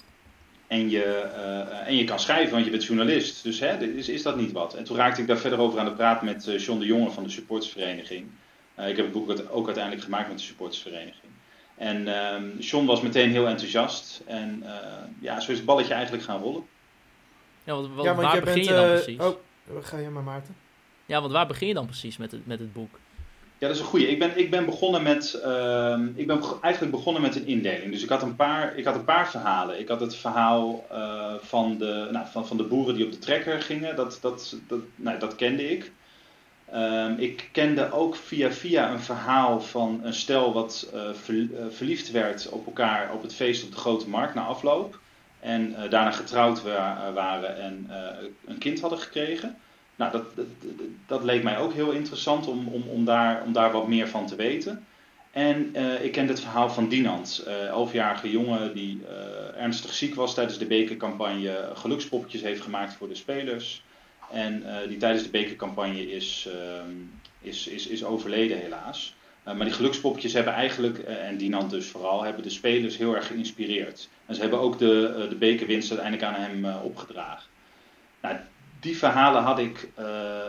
[0.66, 3.42] En je, eh, en je kan schrijven, want je bent journalist.
[3.42, 4.74] Dus hè, is, is dat niet wat?
[4.74, 7.22] En toen raakte ik daar verder over aan de praat met John de Jonge van
[7.22, 8.26] de supportersvereniging.
[8.76, 11.32] Ik heb het boek ook- uiteindelijk gemaakt met de supportersvereniging.
[11.76, 14.22] En ehm John was meteen heel enthousiast.
[14.26, 14.64] En
[15.20, 16.64] ja, zo is het balletje eigenlijk gaan rollen.
[17.64, 18.66] Ja, want, wa- ja, want waar begin bent...
[18.66, 19.18] je dan eh, precies?
[19.20, 19.36] oh,
[19.80, 20.56] ga je maar Maarten.
[21.06, 22.98] Ja, want waar begin je dan precies met het, met het boek?
[23.58, 24.06] Ja, dat is een goeie.
[24.06, 25.34] Ik ben, ik ben begonnen met.
[25.34, 27.92] ehm, ik ben eigenlijk begonnen met een indeling.
[27.92, 29.78] Dus ik had een paar, ik had een paar verhalen.
[29.80, 33.18] Ik had het verhaal eh, van, de, nou, van, van de boeren die op de
[33.18, 33.96] trekker gingen.
[33.96, 35.92] Dat, dat, dat, nou, dat kende ik.
[36.70, 42.10] Ehm, ik kende ook via via een verhaal van een stel wat ver- eh, verliefd
[42.10, 44.98] werd op elkaar op het feest op de Grote Markt na afloop.
[45.44, 49.56] En eh, daarna getrouwd wa- waren en eh, een kind hadden gekregen.
[49.96, 50.46] Nou, dat, dat,
[51.06, 54.26] dat leek mij ook heel interessant om, om, om, daar, om daar wat meer van
[54.26, 54.84] te weten.
[55.30, 60.14] En eh, ik kende het verhaal van Dinant, eh elfjarige jongen die eh, ernstig ziek
[60.14, 63.82] was tijdens de bekercampagne, gelukspoppetjes heeft gemaakt voor de spelers.
[64.30, 66.90] En eh, die tijdens de bekercampagne is, ehm,
[67.40, 69.14] is, is, is overleden helaas.
[69.44, 73.16] Eh, maar die gelukspoppetjes hebben eigenlijk, eh, en Dinant dus vooral, hebben de spelers heel
[73.16, 74.08] erg geïnspireerd.
[74.26, 77.48] En ze hebben ook de, eh, de bekerwinst uiteindelijk aan hem opgedragen.
[78.22, 78.36] Nou,
[78.80, 79.88] die verhalen had ik,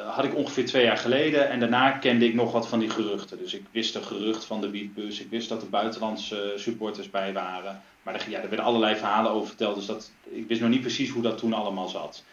[0.08, 1.50] had ik ongeveer twee jaar geleden.
[1.50, 3.38] En daarna kende ik nog wat van die geruchten.
[3.38, 5.20] Dus ik wist een gerucht van de wietbus.
[5.20, 7.82] Ik wist dat er buitenlandse supporters bij waren.
[8.04, 9.76] Maar er, ja, er werden allerlei verhalen over verteld.
[9.76, 12.24] Dus dat, ik wist nog niet precies hoe dat toen allemaal zat.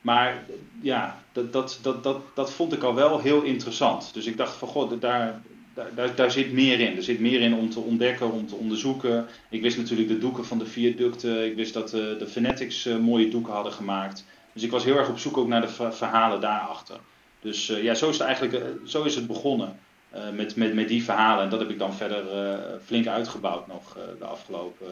[0.00, 0.44] maar
[0.80, 4.14] ja, dat, dat, dat, dat, dat vond ik al wel heel interessant.
[4.14, 5.40] Dus ik dacht van, god, daar,
[5.74, 6.96] daar, daar, zit meer in.
[6.96, 9.26] Er zit meer in om te ontdekken, om te onderzoeken.
[9.48, 11.46] Ik wist natuurlijk de doeken van de viaducten.
[11.46, 14.24] Ik wist dat de, de Fanatics mooie doeken hadden gemaakt.
[14.52, 16.96] Dus ik was heel erg op zoek ook naar de verhalen daarachter.
[17.40, 19.78] Dus ja, zo is het eigenlijk zo is het begonnen.
[20.14, 21.44] Uh, met, met, met die verhalen.
[21.44, 24.86] En dat heb ik dan verder uh, flink uitgebouwd nog uh, de afgelopen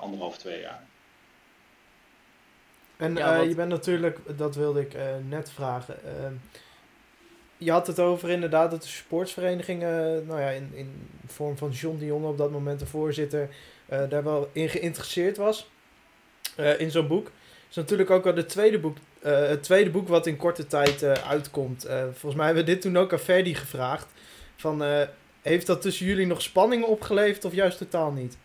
[0.00, 0.82] anderhalf, twee jaar.
[2.96, 4.96] En ja, je bent natuurlijk, dat wilde ik
[5.28, 5.96] net vragen.
[7.58, 9.80] Je had het over inderdaad dat de sportsvereniging,
[10.26, 13.48] nou ja, in, in vorm van John Dion op dat moment de voorzitter,
[14.08, 15.70] daar wel in geïnteresseerd was.
[16.78, 17.30] in zo'n boek.
[17.70, 21.86] is natuurlijk ook al de tweede boek, het tweede boek wat in korte tijd uitkomt.
[22.12, 24.06] volgens mij hebben we dit toen ook aan Ferdi gevraagd.
[24.56, 24.82] Van,
[25.42, 28.36] heeft dat tussen jullie nog spanning opgeleverd of juist totaal niet?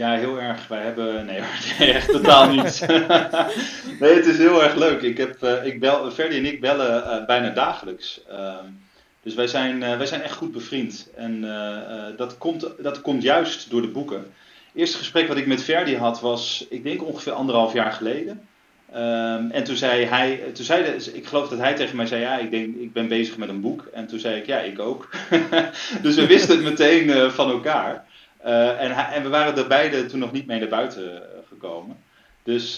[0.00, 0.68] Ja, heel erg.
[0.68, 1.26] Wij hebben.
[1.26, 1.40] Nee,
[1.94, 2.86] echt totaal niet.
[4.00, 5.02] nee, het is heel erg leuk.
[5.02, 8.20] Ik heb, uh, ik bel, Ferdi en ik bellen uh, bijna dagelijks.
[8.28, 8.64] Ehm,
[9.22, 11.10] dus wij zijn, wij zijn echt goed bevriend.
[11.16, 11.40] En
[12.16, 14.16] dat, komt, dat komt juist door de boeken.
[14.18, 18.48] Het eerste gesprek wat ik met Ferdi had was, ik denk ongeveer anderhalf jaar geleden.
[18.94, 22.20] Um, en toen zei hij, toen zei de, ik geloof dat hij tegen mij zei,
[22.20, 23.88] ja, ik denk, ik ben bezig met een boek.
[23.92, 25.10] En toen zei ik, ja, ik ook.
[26.02, 28.08] dus we wisten het meteen van elkaar.
[28.44, 31.96] Uh, en, en, we waren er beide toen nog niet mee naar buiten uh, gekomen.
[32.42, 32.76] Dus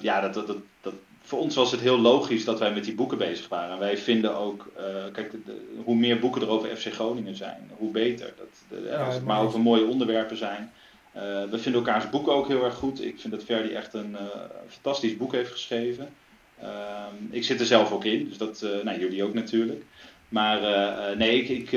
[0.00, 2.94] ja, dat, dat, dat, dat, voor ons was het heel logisch dat wij met die
[2.94, 3.72] boeken bezig waren.
[3.72, 4.72] En wij vinden ook,
[5.12, 8.32] kijk, de, de, hoe meer boeken er over FC Groningen zijn, hoe beter.
[8.36, 10.72] Dat, de, als het maar over mooie onderwerpen zijn.
[11.16, 13.02] Uh, we vinden elkaars boeken ook heel erg goed.
[13.02, 14.20] Ik vind dat Verdi echt een uh,
[14.68, 16.08] fantastisch boek heeft geschreven.
[16.62, 19.84] Uh, ik zit er zelf ook in, dus dat, nou, jullie ook natuurlijk.
[20.28, 20.60] Maar
[21.16, 21.70] nee, ik, ik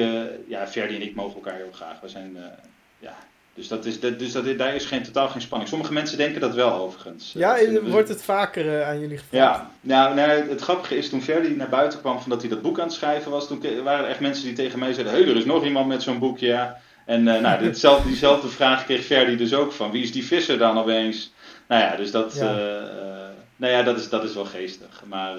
[0.48, 2.00] ja, Verdi en ik mogen elkaar heel graag.
[2.00, 2.38] We zijn,
[3.00, 3.16] ja,
[3.54, 5.70] dus, dat is, dat, dus dat, daar is geen, totaal geen spanning.
[5.70, 7.32] Sommige mensen denken dat wel overigens.
[7.34, 9.58] Ja, wordt het vaker aan jullie gevraagd?
[9.58, 12.62] Ja, nou, nou, het grappige is toen Verdi naar buiten kwam van dat hij dat
[12.62, 13.48] boek aan het schrijven was.
[13.48, 15.88] Toen waren er echt mensen die tegen mij zeiden, hé, hey, er is nog iemand
[15.88, 16.48] met zo'n boekje.
[16.48, 16.80] Ja.
[17.06, 19.92] En uh, nou, ditzelfde, diezelfde vraag kreeg Ferdi dus ook van.
[19.92, 21.34] Wie is die visser dan opeens?
[21.68, 22.54] Nou ja, dus dat, ja.
[23.56, 25.04] Nou ja, dat, is, dat is wel geestig.
[25.06, 25.36] Maar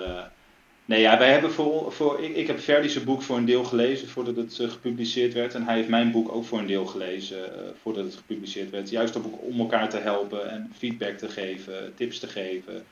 [0.87, 4.09] nee, ja, wij hebben voor, voor ik, ik heb Ferdi's boek voor een deel gelezen
[4.09, 5.55] voordat het gepubliceerd werd.
[5.55, 7.39] En hij heeft mijn boek ook voor een deel gelezen
[7.83, 8.91] voordat het gepubliceerd werd.
[8.91, 12.85] Juist om elkaar te helpen en feedback te geven, tips te geven,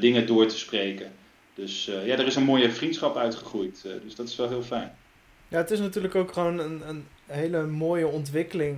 [0.00, 1.12] dingen door te spreken.
[1.54, 3.82] Dus ja, er is een mooie vriendschap uitgegroeid.
[4.04, 4.92] dus dat is wel heel fijn.
[5.48, 8.76] Ja, het is natuurlijk ook gewoon een, een hele mooie ontwikkeling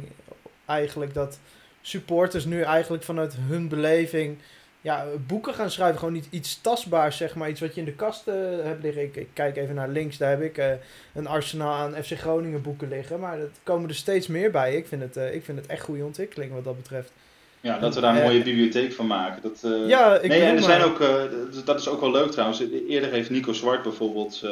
[0.65, 1.39] eigenlijk dat
[1.83, 4.39] supporters nu eigenlijk vanuit hun beleving
[4.81, 5.99] ja, boeken gaan schrijven.
[5.99, 7.49] Gewoon niet iets tastbaars, zeg maar.
[7.49, 9.03] Iets wat je in de kast uh, hebt liggen.
[9.03, 10.67] Ik, ik, kijk even naar links, daar heb ik uh,
[11.15, 13.21] een arsenaal aan FC Groningen boeken liggen.
[13.21, 14.77] Maar dat komen er steeds meer bij.
[14.77, 17.13] Ik vind het, uh, ik vind het echt goede ontwikkeling wat dat betreft.
[17.61, 19.43] Ja, dat we daar een mooie bibliotheek van maken.
[19.43, 20.99] Dat, ja, ik nee, en er zijn ook,
[21.65, 22.63] dat is ook wel leuk trouwens.
[22.89, 24.43] Eerder heeft Nico Zwart bijvoorbeeld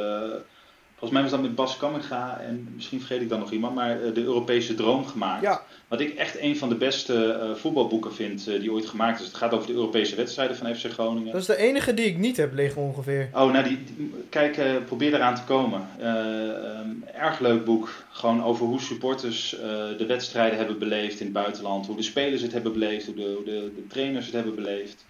[0.99, 3.99] Volgens mij was dat met Bas Kamminga en misschien vergeet ik dan nog iemand, maar
[4.15, 5.43] de Europese Droom gemaakt.
[5.43, 5.63] Ja.
[5.89, 9.27] Wat ik echt een van de beste uh, voetbalboeken vind uh, die ooit gemaakt is.
[9.27, 11.33] Het gaat over de Europese wedstrijden van FC Groningen.
[11.33, 13.29] Dat is de enige die ik niet heb liggen ongeveer.
[13.33, 15.89] Oh, nou die, die kijk, uh, probeer eraan te komen.
[16.01, 17.91] Um, erg leuk boek.
[18.11, 19.57] Gewoon over hoe supporters
[19.99, 21.87] de wedstrijden hebben beleefd in het buitenland.
[21.87, 25.05] Hoe de spelers het hebben beleefd, hoe de, hoe de, de trainers het hebben beleefd.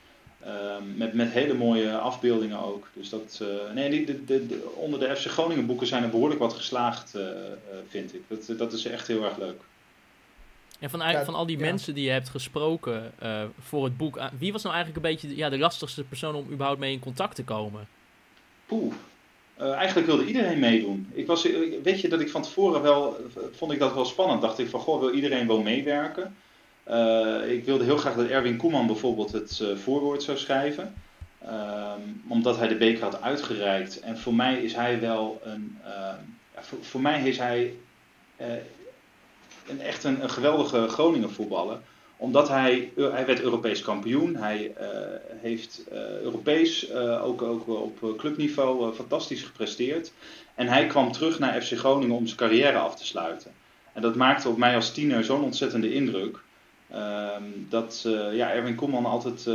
[0.46, 2.86] Um, met, met hele mooie afbeeldingen ook.
[2.92, 6.10] Dus dat, uh, nee, die, de, de, de, onder de FC Groningen boeken zijn er
[6.10, 7.28] behoorlijk wat geslaagd, uh, uh,
[7.88, 8.22] vind ik.
[8.28, 9.60] Dat, dat is echt heel erg leuk.
[10.78, 11.64] En van, ja, van al die ja.
[11.64, 13.12] mensen die je hebt gesproken
[13.60, 16.80] voor het boek, wie was nou eigenlijk een beetje ja, de lastigste persoon om überhaupt
[16.80, 17.88] mee in contact te komen?
[18.66, 18.94] Poeh.
[19.56, 21.10] eigenlijk wilde iedereen meedoen.
[21.12, 21.42] Ik was,
[21.82, 23.16] weet je dat ik van tevoren wel,
[23.52, 24.42] vond ik dat wel spannend.
[24.42, 26.36] Dacht ik van, goh, wil iedereen wel meewerken?
[26.90, 30.94] Uh, ik wilde heel graag dat Erwin Koeman bijvoorbeeld het uh, voorwoord zou schrijven.
[31.44, 34.00] Um, omdat hij de beker had uitgereikt.
[34.00, 35.78] En voor mij is hij wel een.
[36.54, 37.74] Ja, voor, voor, mij is hij
[38.40, 38.46] uh,
[39.68, 41.78] een, echt een, een, geweldige Groningen voetballer.
[42.16, 42.92] Omdat hij.
[42.96, 44.36] Hij werd Europees kampioen.
[44.36, 44.72] Hij
[45.40, 45.84] heeft
[46.22, 50.12] Europees ook, ook op clubniveau fantastisch gepresteerd.
[50.54, 53.52] En hij kwam terug naar FC Groningen om zijn carrière af te sluiten.
[53.92, 56.44] En dat maakte op mij als tiener zo'n ontzettende indruk.
[56.94, 59.54] Um, dat uh, ja, Erwin Koeman altijd uh,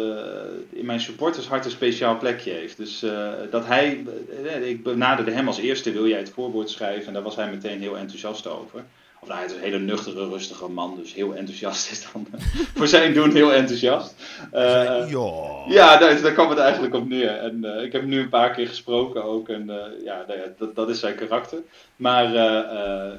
[0.69, 2.77] in mijn supportershart een speciaal plekje heeft.
[2.77, 4.03] Dus uh, dat hij,
[4.63, 7.07] ik benaderde hem als eerste, wil jij het voorwoord schrijven?
[7.07, 8.83] En daar was hij meteen heel enthousiast over.
[9.19, 12.27] Of nou, hij is een hele nuchtere, rustige man, dus heel enthousiast is dan
[12.75, 14.15] voor zijn doen heel enthousiast.
[14.51, 17.37] ja, ja daar, daar kwam het eigenlijk op neer.
[17.37, 19.49] En ik heb hem nu een paar keer gesproken ook.
[19.49, 19.65] En
[20.05, 21.59] ja, nou ja dat, dat is zijn karakter.
[21.95, 22.29] Maar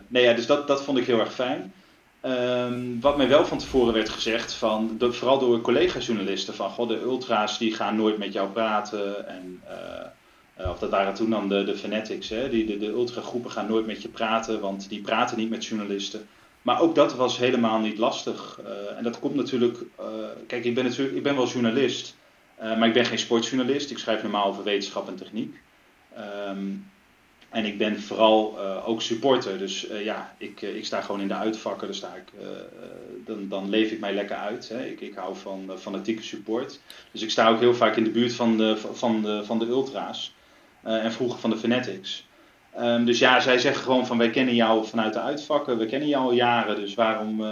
[0.09, 1.73] nee, ja, dus dat, dat vond ik heel erg fijn.
[2.25, 7.01] Um, wat mij wel van tevoren werd gezegd, van, vooral door collega-journalisten, van god, de
[7.01, 9.29] ultra's die gaan nooit met jou praten.
[9.29, 10.07] En uh,
[10.55, 12.29] Eh, of dat waren toen dan de, de fanatics.
[12.29, 12.49] Hè?
[12.49, 16.27] Die, de, de ultragroepen gaan nooit met je praten, want die praten niet met journalisten.
[16.63, 18.61] Maar ook dat was helemaal niet lastig.
[18.65, 19.79] Eh, en dat komt natuurlijk.
[19.99, 20.05] eh,
[20.47, 22.17] kijk, ik ben, natuurlijk, ik ben wel journalist,
[22.57, 23.91] eh, maar ik ben geen sportjournalist.
[23.91, 25.61] Ik schrijf normaal over wetenschap en techniek.
[26.15, 26.67] Ehm,
[27.53, 29.59] en ik ben vooral eh, ook supporter.
[29.59, 31.87] Dus eh, ja, ik, eh, ik sta gewoon in de uitvakken.
[31.87, 32.33] Dan, sta ik,
[33.27, 34.69] dan, dan leef ik mij lekker uit.
[34.69, 34.85] Hè.
[34.85, 36.81] Ik, ik hou van fanatieke support.
[37.11, 39.67] Dus ik sta ook heel vaak in de buurt van de, van de, van de
[39.67, 40.35] ultra's.
[40.83, 42.27] En vroeger van de fanatics.
[42.75, 45.79] Ehm, dus ja, zij zeggen gewoon van wij kennen jou vanuit de uitvakken.
[45.79, 46.77] We kennen jou al jaren.
[46.77, 47.45] Dus waarom,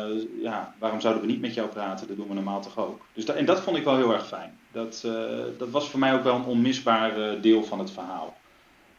[0.42, 2.06] ja, waarom zouden we niet met jou praten?
[2.06, 3.00] Dat doen we normaal toch ook.
[3.12, 4.58] Dus en dat vond ik wel heel erg fijn.
[4.72, 5.06] Dat,
[5.58, 8.39] dat was voor mij ook wel een onmisbaar deel van het verhaal.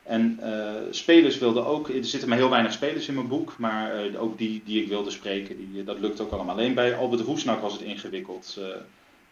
[0.04, 3.96] En eh, spelers wilden ook, er zitten maar heel weinig spelers in mijn boek, maar
[3.96, 6.56] eh, ook die die ik wilde spreken, die, dat lukt ook allemaal.
[6.56, 8.58] Alleen bij Albert Roesnak was het ingewikkeld.
[8.60, 8.84] Het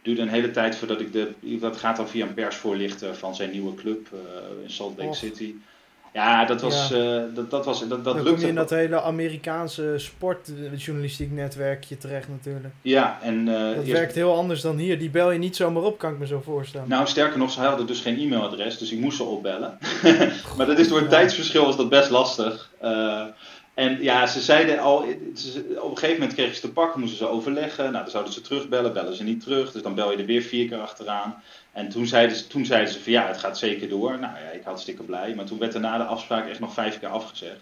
[0.01, 3.51] duurde een hele tijd voordat ik de, dat gaat dan via een persvoorlichter van zijn
[3.51, 5.13] nieuwe club eh, in Salt Lake.
[5.15, 5.55] City.
[6.13, 6.95] Ja, dat was, Ja.
[7.17, 8.41] eh, dat, dat was, dat, dat Dan kom lukte.
[8.41, 12.73] je in dat hele Amerikaanse sportjournalistiek netwerkje terecht natuurlijk.
[12.81, 14.99] Ja, en eh, Dat eerst- werkt heel anders dan hier.
[14.99, 16.89] Die bel je niet zomaar op, kan ik me zo voorstellen.
[16.89, 19.77] Nou, sterker nog, ze hadden dus geen e-mailadres, dus ik moest ze opbellen.
[20.57, 21.17] maar dat is door het Ja.
[21.17, 22.71] tijdsverschil was dat best lastig.
[22.79, 23.23] Eh,
[23.73, 27.17] en ja, ze zeiden al, ze- op een gegeven moment kregen ze te pakken, moesten
[27.17, 27.83] ze overleggen.
[27.83, 29.71] Nou, dan zouden ze terugbellen, bellen ze niet terug.
[29.71, 31.43] Dus dan bel je er weer vier keer achteraan.
[31.79, 34.11] En toen zeiden ze, toen zeiden ze van ja, het gaat zeker door.
[34.11, 35.33] Nou ja, ik hartstikke blij.
[35.35, 37.61] Maar toen werd er na de afspraak echt nog vijf keer afgezegd.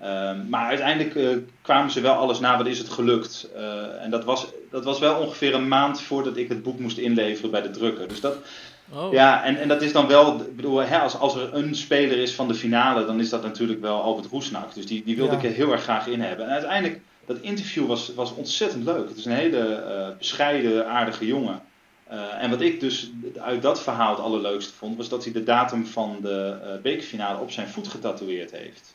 [0.00, 1.28] Ehm, maar uiteindelijk eh,
[1.62, 3.48] kwamen ze wel alles na, wat is het gelukt.
[3.54, 6.98] Eh, en dat was, dat was wel ongeveer een maand voordat ik het boek moest
[6.98, 8.08] inleveren bij de drukker.
[8.08, 8.36] Dus dat,
[8.92, 9.12] Oh.
[9.12, 12.18] ja, en, en dat is dan wel, ik bedoel, hè, als, als er een speler
[12.18, 14.74] is van de finale, dan is dat natuurlijk wel Albert Roesnak.
[14.74, 15.38] Dus die, die wilde Ja.
[15.38, 16.46] ik er heel erg graag in hebben.
[16.46, 19.08] En uiteindelijk, dat interview was, was ontzettend leuk.
[19.08, 21.60] Het is een hele eh, bescheiden, aardige jongen.
[22.08, 25.42] Eh, en wat ik dus uit dat verhaal het allerleukste vond, was dat hij de
[25.42, 28.94] datum van de eh, bekerfinale op zijn voet getatoeëerd heeft.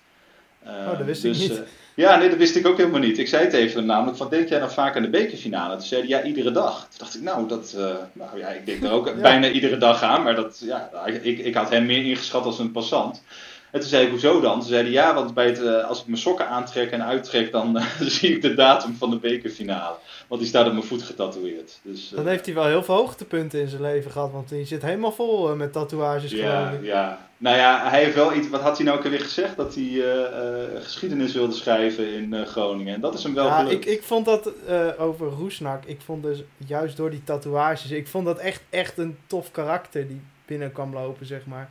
[0.66, 1.52] Oh, dat wist ik niet.
[1.52, 1.64] eh,
[1.96, 3.18] ja, nee, dat wist ik ook helemaal niet.
[3.18, 5.76] Ik zei tegen hem namelijk, van denk jij nou vaak aan de bekerfinale?
[5.76, 6.80] Toen zei hij, ja, iedere dag.
[6.80, 7.76] Toen dacht ik, nou, dat,
[8.14, 10.24] nou ja, ik denk er ook bijna iedere dag aan.
[10.24, 13.24] Maar dat, ja, ik, ik had hem meer ingeschat als een passant.
[13.72, 14.60] En toen zei ik, hoezo dan?
[14.60, 17.52] Toen zei hij, ja, want bij het, eh, als ik mijn sokken aantrek en uittrek,
[17.52, 19.96] dan eh, zie ik de datum van de bekerfinale.
[20.28, 21.80] Want die staat op mijn voet getatoeëerd.
[21.84, 24.66] Dus, eh, Dan heeft hij wel heel veel hoogtepunten in zijn leven gehad, want hij
[24.66, 27.30] zit helemaal vol eh, met tatoeages ja, ja.
[27.38, 28.50] Nou ja, hij heeft wel iets.
[28.50, 29.58] Wat had hij nou ook alweer gezegd?
[29.58, 32.94] Dat hij eh, eh, geschiedenis wilde schrijven in eh, Groningen.
[32.96, 33.86] En dat is hem wel Ja, gelukt.
[33.86, 38.08] ik, ik vond dat eh, over Roesnak, ik vond dus juist door die tatoeages, ik
[38.08, 41.70] vond dat echt, echt een tof karakter die binnen kwam lopen, zeg maar.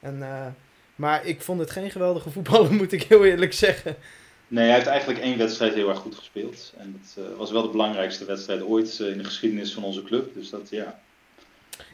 [0.00, 0.46] En, eh,
[1.00, 3.96] maar ik vond het geen geweldige voetballer, moet ik heel eerlijk zeggen.
[4.48, 6.72] Nee, hij heeft eigenlijk één wedstrijd heel erg goed gespeeld.
[6.78, 10.02] En dat eh, was wel de belangrijkste wedstrijd ooit eh, in de geschiedenis van onze
[10.02, 10.34] club.
[10.34, 11.00] Dus dat, ja.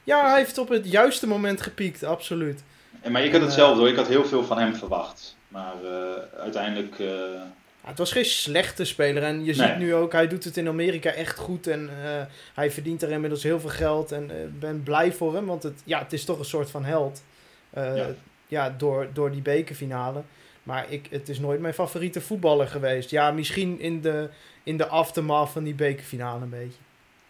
[0.05, 2.62] Ja, hij heeft op het juiste moment gepiekt, absoluut.
[3.01, 3.88] En, maar ik had hetzelfde hoor.
[3.88, 5.37] Ik had heel veel van hem verwacht.
[5.49, 6.99] Maar eh, uiteindelijk...
[6.99, 9.69] eh, Ja, het was geen slechte speler en je Nee.
[9.69, 12.23] ziet nu ook, hij doet het in Amerika echt goed en eh,
[12.55, 15.81] hij verdient er inmiddels heel veel geld en ik ben blij voor hem, want het,
[15.85, 17.23] ja, het is toch een soort van held.
[17.71, 18.07] Eh, Ja.
[18.47, 18.75] Ja.
[18.79, 20.23] door, door die bekerfinale.
[20.63, 23.11] Maar ik, het is nooit mijn favoriete voetballer geweest.
[23.11, 24.29] Ja, misschien in de,
[24.63, 26.79] in de aftermath van die bekerfinale een beetje.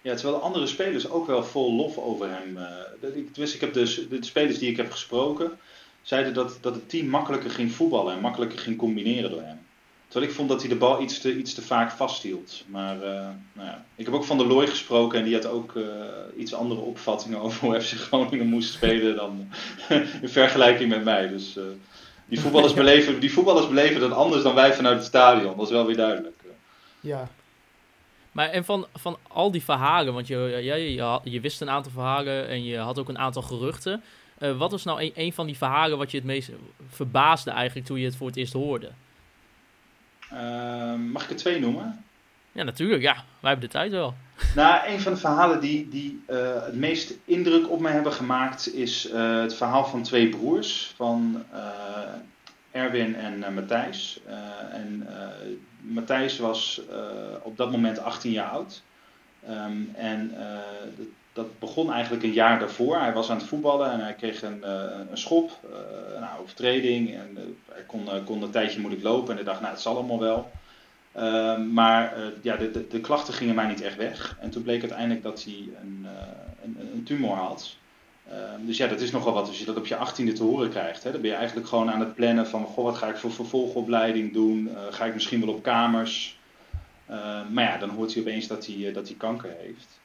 [0.03, 2.57] Ja, terwijl de andere spelers ook wel vol lof over hem.
[2.57, 5.59] eh ik, tenminste, ik heb dus de spelers die ik heb gesproken,
[6.03, 9.66] zeiden dat, dat het team makkelijker ging voetballen en makkelijker ging combineren door hem.
[10.17, 12.65] Terwijl ik vond dat hij de bal iets te, iets te vaak vasthield.
[12.67, 13.85] Maar eh, nou ja.
[13.95, 15.83] ik heb ook van der Looy gesproken en die had ook eh,
[16.37, 19.49] iets andere opvattingen over hoe FC Groningen moest spelen dan
[20.23, 21.29] in vergelijking met mij.
[21.29, 21.65] Dus eh,
[22.27, 25.57] die, voetballers beleven, die voetballers beleven dat anders dan wij vanuit het stadion.
[25.57, 26.43] Dat is wel weer duidelijk.
[27.01, 27.29] Ja,
[28.33, 31.71] Maar en van, van al die verhalen, want je, ja, je, je, je wist een
[31.71, 34.03] aantal verhalen en je had ook een aantal geruchten.
[34.39, 36.51] Eh, wat was nou een, een van die verhalen wat je het meest
[36.89, 38.91] verbaasde eigenlijk toen je het voor het eerst hoorde?
[40.31, 42.05] Eh, mag ik er twee noemen?
[42.53, 43.15] Ja, natuurlijk, ja.
[43.15, 44.15] Wij hebben de tijd wel.
[44.55, 48.75] Nou, een van de verhalen die, die eh, het meest indruk op mij hebben gemaakt
[48.75, 51.61] is eh, het verhaal van twee broers, van eh,
[52.71, 54.21] Erwin en Matthijs.
[54.73, 55.09] En
[55.81, 56.81] Matthijs was
[57.43, 58.83] op dat moment 18 jaar oud.
[59.47, 60.35] Ehm, en
[61.37, 62.99] dat, begon eigenlijk een jaar daarvoor.
[62.99, 67.15] Hij was aan het voetballen en hij kreeg een, eh, een schop, eh, een overtreding.
[67.15, 69.97] En eh, hij kon, kon een tijdje moeilijk lopen en hij dacht, nou het zal
[69.97, 70.51] allemaal wel.
[71.13, 74.37] Ehm, maar ja, de, de, de klachten gingen maar niet echt weg.
[74.41, 76.07] En toen bleek uiteindelijk dat hij een,
[76.65, 77.77] een, een tumor had.
[78.31, 80.71] Ehm, dus ja, dat is nogal wat als je dat op je achttiende te horen
[80.71, 81.03] krijgt.
[81.03, 81.13] Hè.
[81.13, 82.65] Dan ben je eigenlijk gewoon aan het plannen van...
[82.65, 84.71] Goh, wat ga ik voor vervolgopleiding doen?
[84.91, 86.39] Ga ik misschien wel op kamers?
[87.07, 90.01] Ehm, maar ja, dan hoort hij opeens dat hij, dat hij kanker heeft.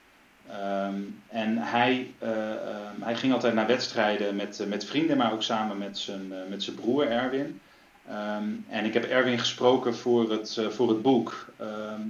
[0.49, 5.34] Ehm, en hij, eh, ehm, hij ging altijd naar wedstrijden met, eh, met vrienden, maar
[5.34, 7.60] ook samen met zijn, eh, met zijn broer Erwin.
[8.08, 11.49] Ehm, en ik heb Erwin gesproken voor het, voor het boek.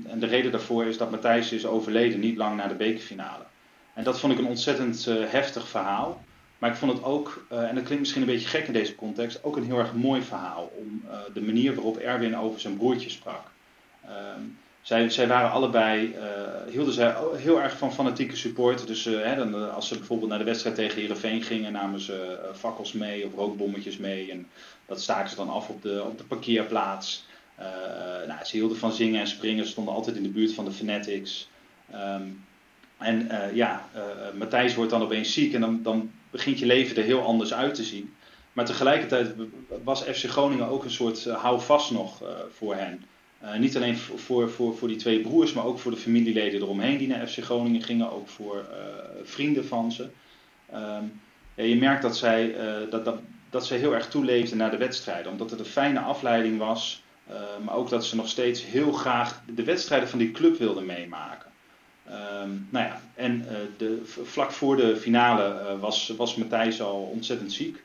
[0.08, 3.44] En de reden daarvoor is dat Matthijs is overleden niet lang na de bekerfinale.
[3.94, 6.24] En dat vond ik een ontzettend heftig verhaal.
[6.58, 9.44] Maar ik vond het ook, en dat klinkt misschien een beetje gek in deze context,
[9.44, 10.72] ook een heel erg mooi verhaal.
[10.78, 13.52] Om de manier waarop Erwin over zijn broertje sprak.
[14.82, 18.88] Zij, zij waren allebei, eh, hielden zij heel erg van fanatieke support.
[18.88, 22.00] Dus eh, hè, dan, eh, als ze bijvoorbeeld naar de wedstrijd tegen Heerenveen gingen, namen
[22.00, 24.32] ze eh, fakkels mee of rookbommetjes mee.
[24.32, 24.48] En
[24.86, 27.30] dat staken ze dan af op de, op de parkeerplaats.
[28.28, 30.72] Nou, ze hielden van zingen en springen, ze stonden altijd in de buurt van de
[30.72, 31.50] Fanatics.
[31.92, 32.24] Ehm,
[32.98, 33.90] en ja,
[34.38, 37.76] Matthijs wordt dan opeens ziek en dan, dan begint je leven er heel anders uit
[37.76, 38.14] te zien.
[38.54, 39.34] Maar tegelijkertijd
[39.84, 43.06] was FC Groningen ook een soort houvast nog voor hen.
[43.44, 46.98] Uh, niet alleen voor, voor, voor die twee broers, maar ook voor de familieleden eromheen
[46.98, 48.12] die naar FC Groningen gingen.
[48.12, 48.78] Ook voor uh,
[49.24, 50.10] vrienden van ze.
[51.56, 54.78] Ja, je merkt dat zij, uh, dat, dat, dat zij heel erg toeleefden naar de
[54.78, 55.32] wedstrijden.
[55.32, 57.04] Omdat het een fijne afleiding was.
[57.64, 61.52] Maar ook dat ze nog steeds heel graag de wedstrijden van die club wilden meemaken.
[62.08, 63.46] Um, nou ja, en
[63.78, 67.84] de, vlak voor de finale was, was Matthijs al ontzettend ziek.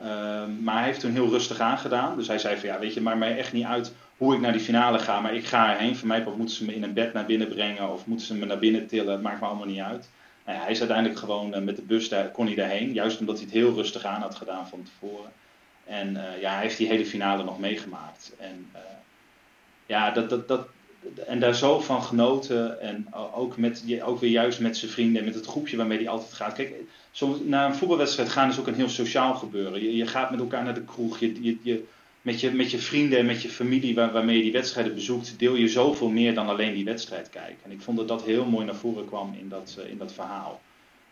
[0.00, 2.16] Um, maar hij heeft toen heel rustig aangedaan.
[2.16, 4.52] Dus hij zei van ja, weet je, maar mij echt niet uit hoe ik naar
[4.52, 5.20] die finale ga.
[5.20, 5.96] Maar ik ga erheen.
[5.96, 8.46] Voor mij moeten ze me in een bed naar binnen brengen of moeten ze me
[8.46, 9.12] naar binnen tillen.
[9.12, 10.08] Het maakt me allemaal niet uit.
[10.46, 12.92] Ja, hij is uiteindelijk gewoon uh, met de bus daar, kon hij daarheen.
[12.92, 15.30] Juist omdat hij het heel rustig aan had gedaan van tevoren.
[15.84, 18.32] En uh, ja, hij heeft die hele finale nog meegemaakt.
[18.38, 18.70] En
[19.86, 20.66] ja, dat, dat, dat,
[21.26, 22.80] en daar zo van genoten.
[22.80, 26.08] En ook, met, ook weer juist met zijn vrienden en met het groepje waarmee hij
[26.08, 26.54] altijd gaat.
[26.54, 26.74] Kijk,
[27.10, 29.82] zo, naar een voetbalwedstrijd gaan is ook een heel sociaal gebeuren.
[29.82, 31.18] Je, je gaat met elkaar naar de kroeg.
[31.18, 31.84] Je, je, je,
[32.24, 35.38] met, je, met je vrienden en met je familie waar, waarmee je die wedstrijden bezoekt,
[35.38, 37.64] deel je zoveel meer dan alleen die wedstrijd kijken.
[37.64, 40.12] En ik vond dat dat heel mooi naar voren kwam in dat, uh, in dat
[40.12, 40.60] verhaal.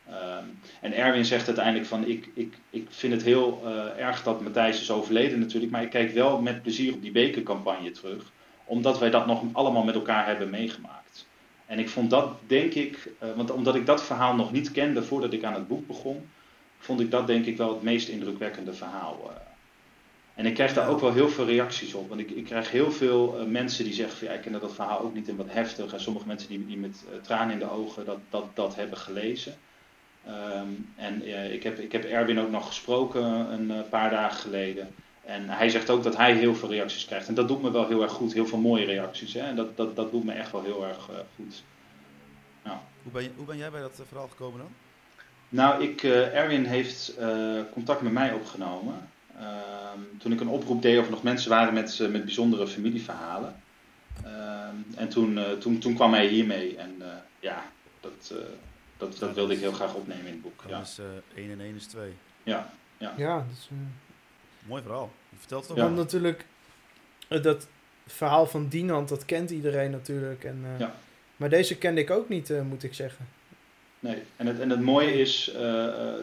[0.09, 4.41] Um, en Erwin zegt uiteindelijk van, ik, ik, ik vind het heel uh, erg dat
[4.41, 8.33] Matthijs is overleden natuurlijk, maar ik kijk wel met plezier op die bekercampagne terug
[8.65, 11.27] omdat wij dat nog allemaal met elkaar hebben meegemaakt.
[11.67, 15.03] En ik vond dat, denk ik, uh, want omdat ik dat verhaal nog niet kende
[15.03, 16.29] voordat ik aan het boek begon,
[16.79, 19.31] vond ik dat denk ik wel het meest indrukwekkende verhaal.
[20.35, 22.09] En ik krijg daar ook wel heel veel reacties op.
[22.09, 24.75] Want ik, ik krijg heel veel uh, mensen die zeggen van ja, ik ken dat
[24.75, 25.93] verhaal ook niet en wat heftig.
[25.93, 29.55] En sommige mensen die, die met tranen in de ogen dat, dat, dat hebben gelezen.
[30.29, 34.95] Um, en ik, heb, ik heb Erwin ook nog gesproken een paar dagen geleden.
[35.25, 37.29] En hij zegt ook dat hij heel veel reacties krijgt.
[37.29, 38.33] En dat doet me wel heel erg goed.
[38.33, 39.35] Heel veel mooie reacties.
[39.35, 39.41] Hè?
[39.41, 41.63] En dat, dat, dat doet me echt wel heel erg goed.
[42.63, 42.77] Nou.
[43.03, 44.71] Hoe, ben je, hoe ben jij bij dat verhaal gekomen dan?
[45.49, 47.15] Nou, ik, Erwin heeft
[47.73, 49.11] contact met mij opgenomen.
[49.39, 53.63] Ehm, toen ik een oproep deed of er nog mensen waren met, met bijzondere familieverhalen.
[54.25, 56.77] Ehm, en toen, toen, toen kwam hij hiermee.
[56.77, 57.03] En
[57.41, 57.65] ja,
[58.01, 58.35] dat,
[58.97, 60.65] dat, dat wilde ik heel graag opnemen in het boek.
[60.69, 60.71] Ja.
[60.71, 60.79] Ja.
[60.79, 60.99] Dus
[61.35, 62.13] 1 en 1 is 2.
[62.43, 63.15] Ja, ja.
[63.17, 63.79] Ja, dat is, uh...
[64.67, 65.13] Mooi verhaal.
[65.29, 65.85] Je vertelt het ja.
[65.85, 65.97] ook.
[65.97, 66.47] natuurlijk,
[67.29, 67.67] uh, dat
[68.07, 70.45] verhaal van Dinant, dat kent iedereen natuurlijk.
[70.45, 70.95] En, uh, ja.
[71.37, 73.27] Maar deze kende ik ook niet, uh, moet ik zeggen.
[74.03, 75.61] Nee, en het, en het mooie is, uh,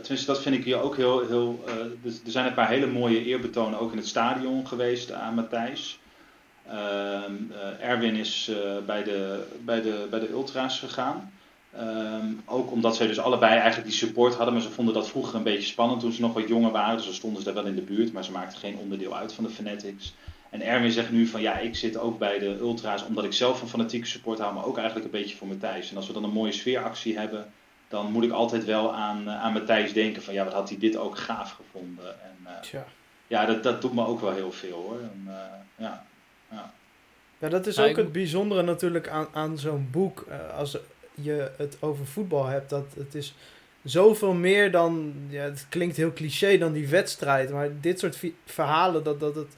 [0.01, 3.23] tenminste dat vind ik hier ook heel, heel uh, er zijn een paar hele mooie
[3.23, 5.99] eerbetonen ook in het stadion geweest aan Matthijs.
[6.67, 7.23] Uh,
[7.79, 8.51] Erwin is
[8.85, 11.31] bij, de, bij, de, bij de ultra's gegaan.
[11.79, 15.35] Um, ook omdat zij dus allebei eigenlijk die support hadden, maar ze vonden dat vroeger
[15.35, 16.95] een beetje spannend toen ze nog wat jonger waren.
[16.95, 19.33] Dus dan stonden ze daar wel in de buurt, maar ze maakten geen onderdeel uit
[19.33, 20.13] van de Fanatics.
[20.49, 23.59] En Erwin zegt nu van ja, ik zit ook bij de ultra's omdat ik zelf
[23.59, 25.89] van fanatieke support hou, maar ook eigenlijk een beetje voor Matthijs.
[25.89, 27.51] En als we dan een mooie sfeeractie hebben,
[27.89, 30.97] dan moet ik altijd wel aan, aan Matthijs denken van ja, wat had hij dit
[30.97, 32.21] ook gaaf gevonden.
[32.21, 32.37] En
[32.73, 32.81] uh,
[33.27, 34.99] ja, dat, dat doet me ook wel heel veel hoor.
[34.99, 35.33] En, uh,
[35.75, 36.05] ja,
[36.51, 36.73] ja.
[37.37, 40.25] ja, dat is ook het bijzondere natuurlijk aan, aan zo'n boek.
[40.29, 40.77] Uh, als
[41.13, 43.35] je het over voetbal hebt, dat het is
[43.83, 49.03] zoveel meer dan, ja, het klinkt heel cliché dan die wedstrijd, maar dit soort verhalen,
[49.03, 49.55] dat, dat het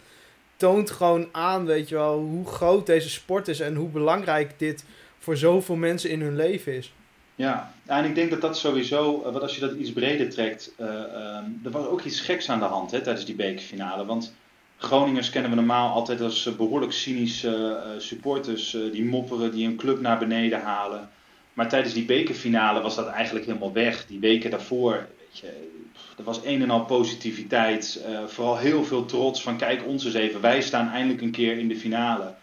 [0.55, 4.85] toont gewoon aan, weet je wel, hoe groot deze sport is en hoe belangrijk dit
[5.19, 6.93] voor zoveel mensen in hun leven is.
[7.41, 10.87] Ja, en ik denk dat dat sowieso, wat als je dat iets breder trekt, uh,
[10.87, 14.33] um, er was ook iets geks aan de hand hè, tijdens die bekerfinale, want
[14.77, 20.01] Groningers kennen we normaal altijd als uh, behoorlijk cynische supporters die mopperen, die een club
[20.01, 21.09] naar beneden halen.
[21.53, 24.05] Maar tijdens die bekerfinale was dat eigenlijk helemaal weg.
[24.05, 25.69] Die weken daarvoor, weet je,
[26.17, 28.05] er was een en al positiviteit.
[28.27, 30.41] Vooral heel veel trots van kijk ons eens even.
[30.41, 32.33] Wij staan eindelijk een keer in de finale.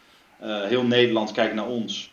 [0.42, 2.12] Heel Nederland kijkt naar ons.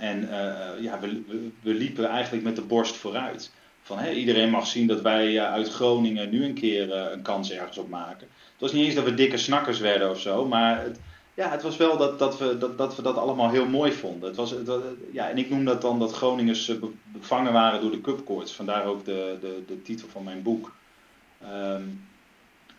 [0.00, 1.22] En uh, ja, we,
[1.62, 3.52] we, liepen eigenlijk met de borst vooruit.
[3.82, 7.88] Van, iedereen mag zien dat wij uit Groningen nu een keer een kans ergens op
[7.88, 8.26] maken.
[8.28, 10.46] Het was niet eens dat we dikke snakkers werden of zo.
[10.46, 11.00] Maar het,
[11.34, 14.28] ja, het was wel dat, dat, we, dat, dat we dat allemaal heel mooi vonden.
[14.28, 14.54] Het was,
[15.12, 18.52] ja, en ik noem dat dan dat Groningers be, bevangen waren door de cupkoorts.
[18.52, 20.72] Vandaar ook de, de, de titel van mijn boek.
[21.42, 21.82] Ehm,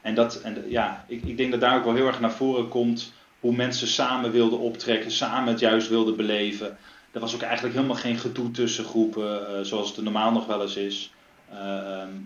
[0.02, 2.68] en dat, en ja, ik, ik denk dat daar ook wel heel erg naar voren
[2.68, 6.78] komt hoe mensen samen wilden optrekken, samen het juist wilden beleven.
[7.12, 10.62] Er was ook eigenlijk helemaal geen gedoe tussen groepen, uh, zoals het normaal nog wel
[10.62, 11.14] eens is.
[11.52, 11.58] Uh,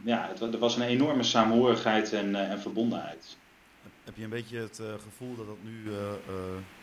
[0.03, 3.38] ja, het, er was een enorme saamhorigheid en, uh, en verbondenheid.
[4.03, 5.83] Heb je een beetje het gevoel dat dat nu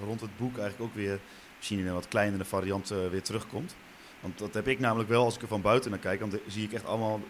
[0.04, 1.20] rond het boek eigenlijk ook weer,
[1.56, 3.74] misschien in een wat kleinere variant, weer terugkomt?
[4.20, 6.20] Want dat heb ik namelijk wel als ik er van buiten naar kijk.
[6.20, 7.20] Want zie ik echt allemaal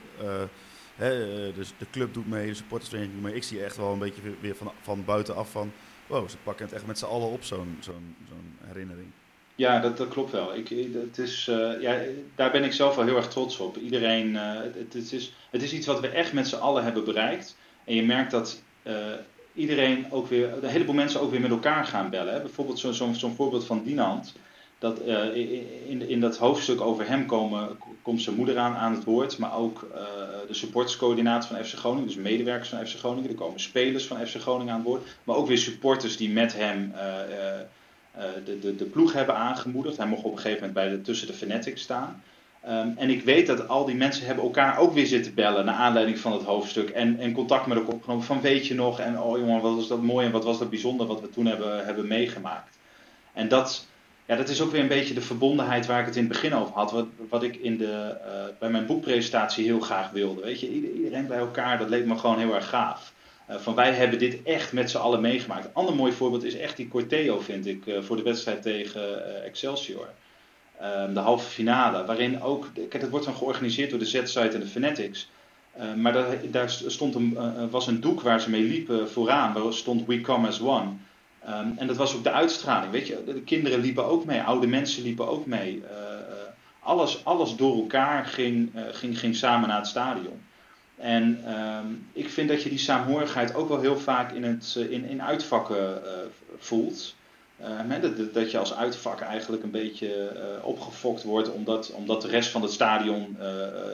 [0.97, 3.41] Hè, dus de club doet mee, de supportersvereniging doet mee.
[3.41, 5.73] Ik zie echt wel een beetje weer van, van buitenaf van...
[6.07, 9.09] Wow, ze pakken het echt met z'n allen op, zo'n zo'n zo'n herinnering.
[9.55, 10.55] Ja, dat, dat klopt wel.
[10.55, 12.01] Ik, het is, uh, ja,
[12.35, 13.77] daar ben ik zelf wel heel erg trots op.
[13.77, 14.61] Iedereen, uh,
[14.93, 17.57] het, is, het is iets wat we echt met z'n allen hebben bereikt.
[17.85, 18.95] En je merkt dat uh,
[19.55, 22.33] iedereen ook weer, een heleboel mensen ook weer met elkaar gaan bellen.
[22.33, 22.41] Hè.
[22.41, 24.35] Bijvoorbeeld zo'n zo, zo voorbeeld van Dinant
[24.79, 25.01] dat
[25.89, 29.57] in, in dat hoofdstuk over hem komen, komt zijn moeder aan, aan het woord, maar
[29.57, 29.87] ook
[30.49, 33.31] de supporterscoördinator van FC Groningen, dus medewerkers van FC Groningen.
[33.31, 36.55] Er komen spelers van FC Groningen aan het woord, maar ook weer supporters die met
[36.57, 36.93] hem
[38.45, 39.97] de, de, de ploeg hebben aangemoedigd.
[39.97, 42.23] Hij mocht op een gegeven moment bij tussen de Fanatics staan.
[42.69, 45.75] Um, en ik weet dat al die mensen hebben elkaar ook weer zitten bellen naar
[45.75, 46.91] aanleiding van het hoofdstuk.
[46.91, 49.89] En, en contact met elkaar opgenomen van weet je nog en oh jongen wat was
[49.89, 52.79] dat mooi en wat was dat bijzonder wat we toen hebben, hebben meegemaakt.
[53.33, 53.87] En dat,
[54.27, 56.55] ja, dat is ook weer een beetje de verbondenheid waar ik het in het begin
[56.55, 56.91] over had.
[56.91, 60.41] Wat, wat ik in de, uh, bij mijn boekpresentatie heel graag wilde.
[60.41, 63.12] Weet je, iedereen bij elkaar, dat leek me gewoon heel erg gaaf.
[63.53, 65.65] Uh, van wij hebben dit echt met z'n allen meegemaakt.
[65.65, 69.45] Een ander mooi voorbeeld is echt die Corteo, vind ik, uh, voor de wedstrijd tegen
[69.45, 70.09] Excelsior.
[70.81, 74.61] Ehm, de halve finale, waarin ook, kijk, het wordt dan georganiseerd door de Z-site en
[74.61, 75.31] de Fanatics.
[75.97, 77.39] maar daar, daar stond een,
[77.71, 80.89] was een doek waar ze mee liepen vooraan, waar stond We Come As One.
[81.49, 82.93] Um, en dat was ook de uitstraling.
[82.93, 85.83] Weet je, de kinderen liepen ook mee, oude mensen liepen ook mee.
[86.81, 90.41] Alles, alles door elkaar ging, ging, ging samen naar het stadion.
[90.97, 95.05] En um, ik vind dat je die saamhorigheid ook wel heel vaak in, het, in,
[95.05, 96.03] in uitvakken
[96.59, 97.15] voelt.
[98.01, 100.33] Dat, dat, je als uitvak eigenlijk een beetje
[100.63, 103.37] opgefokt wordt omdat, omdat de rest van het stadion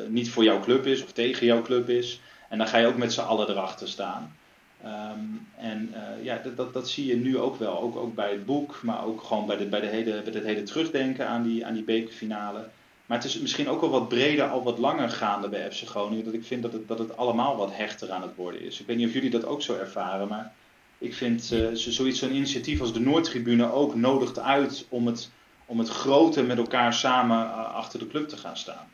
[0.08, 2.20] niet voor jouw club is of tegen jouw club is.
[2.48, 4.36] En dan ga je ook met z'n allen erachter staan.
[4.84, 7.80] Um, en uh, ja, dat, dat, dat, zie je nu ook wel.
[7.80, 10.44] Ook, ook bij het boek, maar ook gewoon bij, de, bij, de hele, bij het
[10.44, 12.68] hele terugdenken aan die, aan die bekerfinale.
[13.08, 16.24] Maar het is misschien ook wel wat breder, al wat langer gaande bij FC Groningen.
[16.24, 18.80] Dat ik vind dat het, dat het allemaal wat hechter aan het worden is.
[18.80, 20.52] Ik weet niet of jullie dat ook zo ervaren, maar
[20.98, 25.30] ik vind uh, zoiets, zo'n initiatief als de Noordtribune ook nodigt uit om het,
[25.66, 28.88] om het grote met elkaar samen uh, achter de club te gaan staan.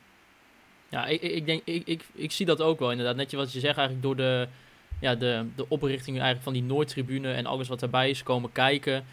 [0.88, 3.16] Ja, ik, ik, denk, ik, ik, ik zie dat ook wel inderdaad.
[3.16, 4.48] Net wat je zegt eigenlijk door de
[5.00, 9.04] ja, de, de oprichting eigenlijk van die Noordtribune en alles wat erbij is komen kijken,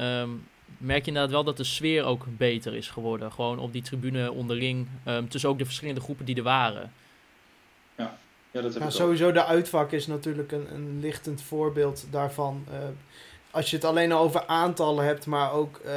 [0.00, 0.46] um,
[0.78, 3.32] merk je inderdaad wel dat de sfeer ook beter is geworden.
[3.32, 6.92] Gewoon op die tribune onderling, um, tussen ook de verschillende groepen die er waren.
[7.96, 8.18] Ja,
[8.50, 12.64] ja dat heb ja, sowieso de uitvak is natuurlijk een, een lichtend voorbeeld daarvan.
[12.70, 12.76] Uh,
[13.50, 15.92] als je het alleen al over aantallen hebt, maar ook uh,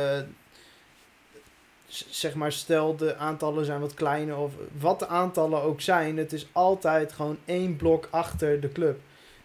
[2.09, 6.33] zeg maar, stel de aantallen zijn wat kleiner of wat de aantallen ook zijn, het
[6.33, 8.99] is altijd gewoon één blok achter de club.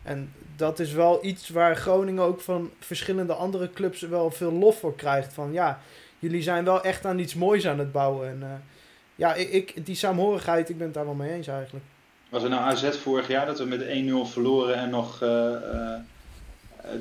[0.05, 4.79] En dat is wel iets waar Groningen ook van verschillende andere clubs wel veel lof
[4.79, 5.33] voor krijgt.
[5.33, 5.81] Van ja,
[6.19, 8.29] jullie zijn wel echt aan iets moois aan het bouwen.
[8.29, 8.49] En uh,
[9.15, 11.85] ja, ik, die saamhorigheid, ik ben het daar wel mee eens eigenlijk.
[12.29, 13.83] Was er nou AZ vorig jaar dat we met
[14.29, 15.95] 1-0 verloren en nog uh, uh,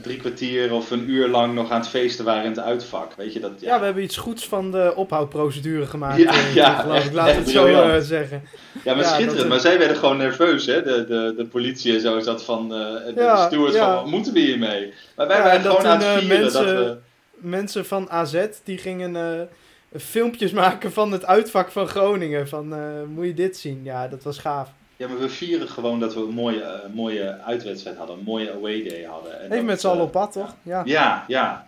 [0.01, 3.13] drie kwartier of een uur lang nog aan het feesten waren in het uitvak?
[3.13, 3.51] Weet je dat?
[3.59, 6.17] Ja, ja we hebben iets goeds van de ophoudprocedure gemaakt.
[6.17, 7.13] Ja, ja geloof ik.
[7.13, 7.65] Laat het zo
[7.99, 8.43] zeggen.
[8.83, 9.37] Ja, maar ja, schitterend.
[9.37, 10.83] Dat, maar zij werden gewoon nerveus, hè?
[10.83, 13.99] De, de, de politie en zo is dat van uh, de stewards ja.
[13.99, 14.93] van, moeten we hiermee?
[15.15, 16.97] Maar wij waren gewoon aan het vieren mensen, dat we...
[17.35, 22.47] Mensen van AZ, die gingen uh, filmpjes maken van het uitvak van Groningen.
[22.47, 23.81] Van, uh, moet je dit zien?
[23.83, 24.69] Ja, dat was gaaf.
[25.03, 28.53] Ja, maar we vieren gewoon dat we een mooie, uh, mooie uitwedstrijd hadden, een mooie
[28.53, 29.41] away day hadden.
[29.41, 30.55] En Even met z'n allen op pad, toch?
[30.61, 31.25] Ja, ja.
[31.27, 31.67] ja.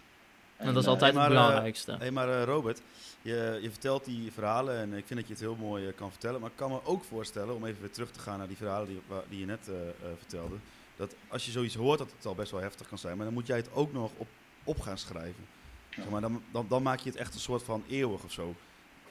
[0.57, 1.91] En, en dat is altijd maar, het belangrijkste.
[1.91, 2.81] Hé, hey, maar Robert,
[3.21, 6.11] je, je, vertelt die verhalen en ik vind dat je het heel mooi uh, kan
[6.11, 6.41] vertellen.
[6.41, 8.87] Maar ik kan me ook voorstellen, om even weer terug te gaan naar die verhalen
[8.87, 9.81] die, die je net uh, uh,
[10.17, 10.55] vertelde.
[10.95, 13.15] Dat als je zoiets hoort, dat het al best wel heftig kan zijn.
[13.15, 14.27] Maar dan moet jij het ook nog op,
[14.63, 15.47] op gaan schrijven.
[15.89, 16.01] Ja.
[16.01, 18.55] Zeg maar, dan, dan, dan, maak je het echt een soort van eeuwig of zo.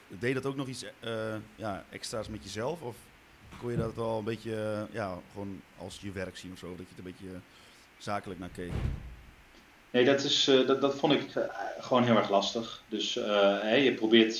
[0.07, 0.85] Deed dat ook nog iets
[1.55, 2.81] ja, extra's met jezelf?
[2.81, 2.95] Of
[3.59, 6.67] kon je dat wel een beetje ja, gewoon als je werk zien of zo?
[6.67, 7.39] Dat je het een beetje
[7.97, 8.71] zakelijk naar keek?
[9.91, 11.21] Nee, dat, is, uh, dat, dat vond ik
[11.79, 12.83] gewoon heel erg lastig.
[12.89, 14.39] Dus je probeert.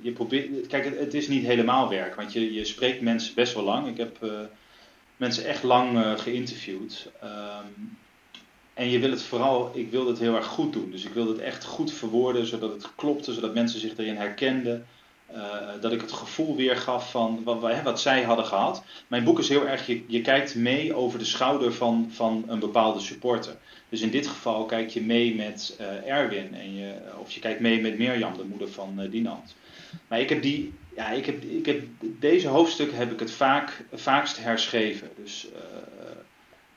[0.00, 3.64] je probeert kijk, het, is niet helemaal werk, want je, je spreekt mensen best wel
[3.64, 3.88] lang.
[3.88, 4.18] Ik heb
[5.16, 7.10] mensen echt lang geïnterviewd.
[7.24, 7.96] Um,
[8.74, 10.90] en je wil het vooral, ik wilde het heel erg goed doen.
[10.90, 14.86] Dus ik wilde het echt goed verwoorden, zodat het klopte, zodat mensen zich erin herkenden.
[15.26, 15.40] Eh,
[15.80, 18.82] dat ik het gevoel weergaf van wat, wat, zij hadden gehad.
[19.06, 22.58] Mijn boek is heel erg, je, je kijkt mee over de schouder van, van een
[22.58, 23.56] bepaalde supporter.
[23.88, 27.60] Dus in dit geval kijk je mee met eh, Erwin, en je, of je kijkt
[27.60, 29.54] mee met Mirjam, de moeder van uh, Dinant.
[30.08, 33.84] Maar ik heb die, ja, ik heb, ik heb, deze hoofdstukken heb ik het vaak,
[33.92, 35.08] vaakst herschreven.
[35.16, 35.46] Dus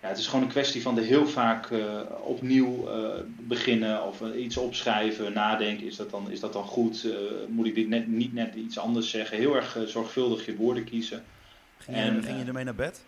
[0.01, 4.21] ja, het is gewoon een kwestie van er heel vaak uh, opnieuw uh, beginnen of
[4.35, 5.85] iets opschrijven, nadenken.
[5.87, 7.03] Is dat dan, is dat dan goed?
[7.03, 7.13] Uh,
[7.47, 9.37] moet ik dit net, niet net iets anders zeggen?
[9.37, 11.23] Heel erg zorgvuldig je woorden kiezen.
[11.77, 13.01] Ging je, en, ging je ermee naar bed?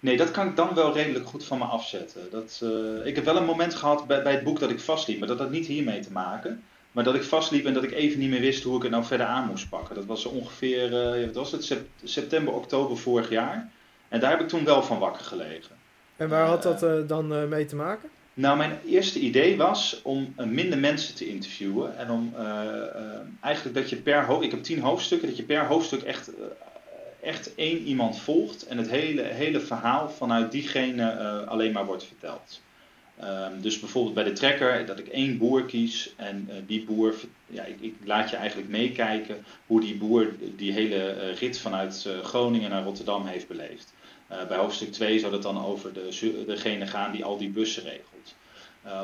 [0.00, 2.20] Nee, dat kan ik dan wel redelijk goed van me afzetten.
[2.30, 2.64] Dat,
[3.04, 5.38] ik heb wel een moment gehad bij, bij het boek dat ik vastliep, maar dat
[5.38, 6.62] had niet hiermee te maken.
[6.92, 9.04] Maar dat ik vastliep en dat ik even niet meer wist hoe ik het nou
[9.04, 9.94] verder aan moest pakken.
[9.94, 10.90] Dat was ongeveer,
[11.26, 13.70] wat was het, september, oktober vorig jaar.
[14.12, 15.76] En daar heb ik toen wel van wakker gelegen.
[16.16, 18.08] En waar had dat uh, dan uh, mee te maken?
[18.34, 21.98] Nou, mijn eerste idee was om minder mensen te interviewen.
[21.98, 22.34] En om
[23.40, 26.30] eigenlijk dat je per hoofdstuk, ik heb tien hoofdstukken, dat je per hoofdstuk echt,
[27.22, 28.66] echt één iemand volgt.
[28.66, 31.12] En het hele, hele verhaal vanuit diegene
[31.46, 32.60] alleen maar wordt verteld.
[33.20, 37.14] Um, dus bijvoorbeeld bij de trekker, dat ik één boer kies en uh, die boer,
[37.46, 42.04] ja, ik, ik, laat je eigenlijk meekijken hoe die boer die hele uh, rit vanuit
[42.06, 43.92] uh, Groningen naar Rotterdam heeft beleefd.
[44.48, 48.34] Bij hoofdstuk 2 zou het dan over de, degene gaan die al die bussen regelt.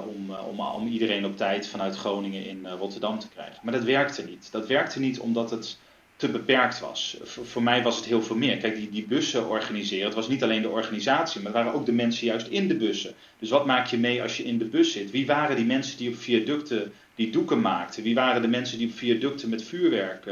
[0.06, 3.60] om, om, om iedereen op tijd vanuit Groningen in Rotterdam te krijgen.
[3.62, 4.48] Maar dat werkte niet.
[4.52, 5.78] Dat werkte niet omdat het
[6.18, 7.16] te beperkt was.
[7.22, 8.56] Voor, mij was het heel veel meer.
[8.56, 11.86] Kijk, die, die bussen organiseren, het was niet alleen de organisatie, maar het waren ook
[11.86, 13.14] de mensen juist in de bussen.
[13.38, 15.10] Dus wat maak je mee als je in de bus zit?
[15.10, 18.02] Wie waren die mensen die op viaducten die doeken maakten?
[18.02, 20.24] Wie waren de mensen die op viaducten met vuurwerk,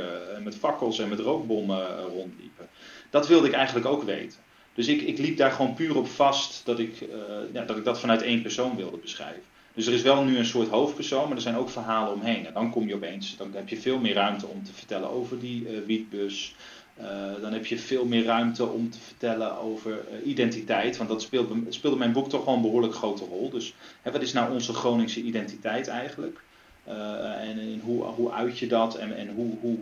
[0.45, 2.69] met fakkels en met rookbommen rondliepen?
[3.11, 4.39] Dat wilde ik eigenlijk ook weten.
[4.77, 7.05] Dus ik, ik liep daar gewoon puur op vast dat ik,
[7.53, 9.43] ja, dat ik dat vanuit één persoon wilde beschrijven.
[9.77, 12.47] Dus er is wel nu een soort hoofdpersoon, maar er zijn ook verhalen omheen.
[12.47, 15.39] En dan kom je opeens, dan heb je veel meer ruimte om te vertellen over
[15.41, 16.55] die uh, wietbus.
[17.01, 17.07] Uh,
[17.41, 20.97] dan heb je veel meer ruimte om te vertellen over identiteit.
[20.97, 23.51] Want dat speelt, speelde mijn boek toch wel een behoorlijk grote rol.
[23.51, 26.41] Dus hè, wat is nou onze Groningse identiteit eigenlijk?
[26.85, 28.95] en, en hoe, hoe uit je dat?
[28.95, 29.79] En, en hoe, hoe,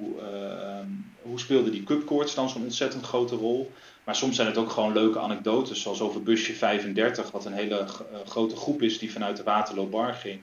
[0.81, 3.71] um, hoe speelde die cupkoorts dan zo'n ontzettend grote rol?
[4.05, 7.79] Maar soms zijn het ook gewoon leuke anekdotes, zoals over busje 35, wat een hele
[7.79, 10.41] uh, grote groep is die vanuit de Waterloobar ging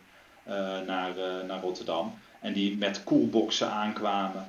[0.48, 0.54] uh,
[0.88, 2.14] naar, uh, naar Rotterdam.
[2.40, 4.46] En die met koelboxen aankwamen.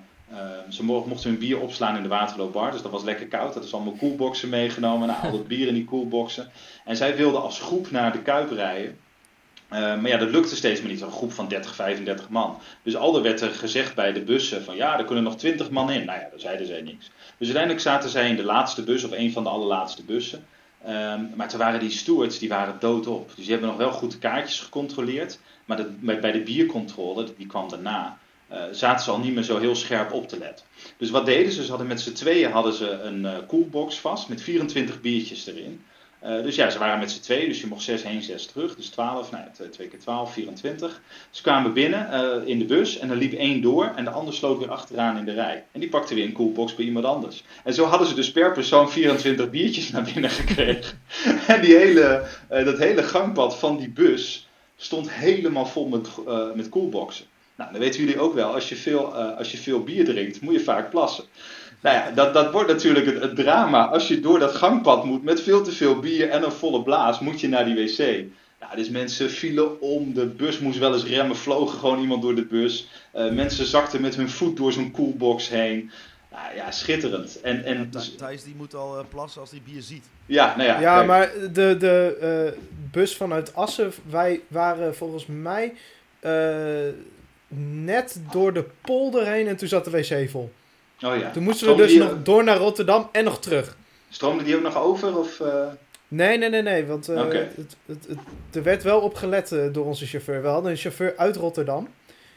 [0.69, 3.55] ze mochten hun bier opslaan in de Waterloobar, dus dat was lekker koud.
[3.55, 6.51] Dat is allemaal koelboxen meegenomen, nou, al dat bier in die koelboxen.
[6.85, 8.99] En zij wilden als groep naar de Kuip rijden.
[9.73, 12.59] Uh, maar ja, dat lukte steeds maar niet, een groep van 30, 35 man.
[12.83, 15.71] Dus al er werd er gezegd bij de bussen van ja, er kunnen nog 20
[15.71, 16.05] man in.
[16.05, 17.11] Nou ja, daar zeiden zij niks.
[17.39, 20.45] Dus uiteindelijk zaten zij in de laatste bus, of een van de allerlaatste bussen.
[20.89, 23.27] Um, maar toen waren die stewards, die waren doodop.
[23.27, 25.39] Dus die hebben nog wel goed kaartjes gecontroleerd.
[25.65, 28.19] Maar bij de biercontrole, die kwam daarna,
[28.53, 30.67] uh, zaten ze al niet meer zo heel scherp op te letten.
[30.97, 31.63] Dus wat deden ze?
[31.63, 35.85] Ze hadden met z'n tweeën hadden ze een uh, koelbox vast met 24 biertjes erin.
[36.25, 38.77] Uh, dus ja, ze waren met z'n tweeën, dus je mocht 6 heen, 6 terug.
[38.77, 41.01] Dus 12, nou ja, 2 keer 12, 24.
[41.31, 44.35] Ze kwamen binnen uh, in de bus en er liep één door en de ander
[44.35, 45.65] sloot weer achteraan in de rij.
[45.73, 47.45] En die pakte weer een coolbox bij iemand anders.
[47.65, 51.01] En zo hadden ze dus per persoon 24 biertjes naar binnen gekregen.
[51.47, 56.09] en die hele, uh, dat hele gangpad van die bus stond helemaal vol met,
[56.55, 57.27] met coolboxen.
[57.57, 60.55] Nou, dan weten jullie ook wel, als je, veel, als je veel bier drinkt, moet
[60.55, 61.25] je vaak plassen.
[61.83, 63.87] Nou ja, dat, dat wordt natuurlijk het, het, drama.
[63.87, 67.21] Als je door dat gangpad moet met veel te veel bier en een volle blaas,
[67.21, 67.99] moet je naar die wc.
[68.61, 72.35] Nou, dus mensen vielen om, de bus moest wel eens remmen, vlogen gewoon iemand door
[72.35, 72.89] de bus.
[73.15, 75.91] Uh, mensen zakten met hun voet door zo'n coolbox heen.
[76.31, 77.41] Nou ja, schitterend.
[77.41, 80.05] En, en, ja, Thijs die moet al uh, plassen als hij bier ziet.
[80.27, 80.81] Ja, nou ja.
[80.81, 81.07] Ja, kijk.
[81.07, 82.61] maar de, de uh,
[82.91, 85.75] bus vanuit Assen, wij waren volgens mij
[87.83, 90.53] net door de polder heen en toen zat de wc vol.
[91.05, 91.31] Oh ja.
[91.31, 93.77] Toen moesten we dus nog door naar Rotterdam en nog terug.
[94.09, 95.19] Stroomde die ook nog over?
[95.19, 95.67] Of, uh...
[96.09, 96.87] Nee, nee, nee, nee.
[96.87, 97.39] Want uh, okay.
[97.39, 98.19] het, het, het,
[98.53, 100.43] er werd wel op gelet uh, door onze chauffeur.
[100.43, 101.89] We hadden een chauffeur uit Rotterdam.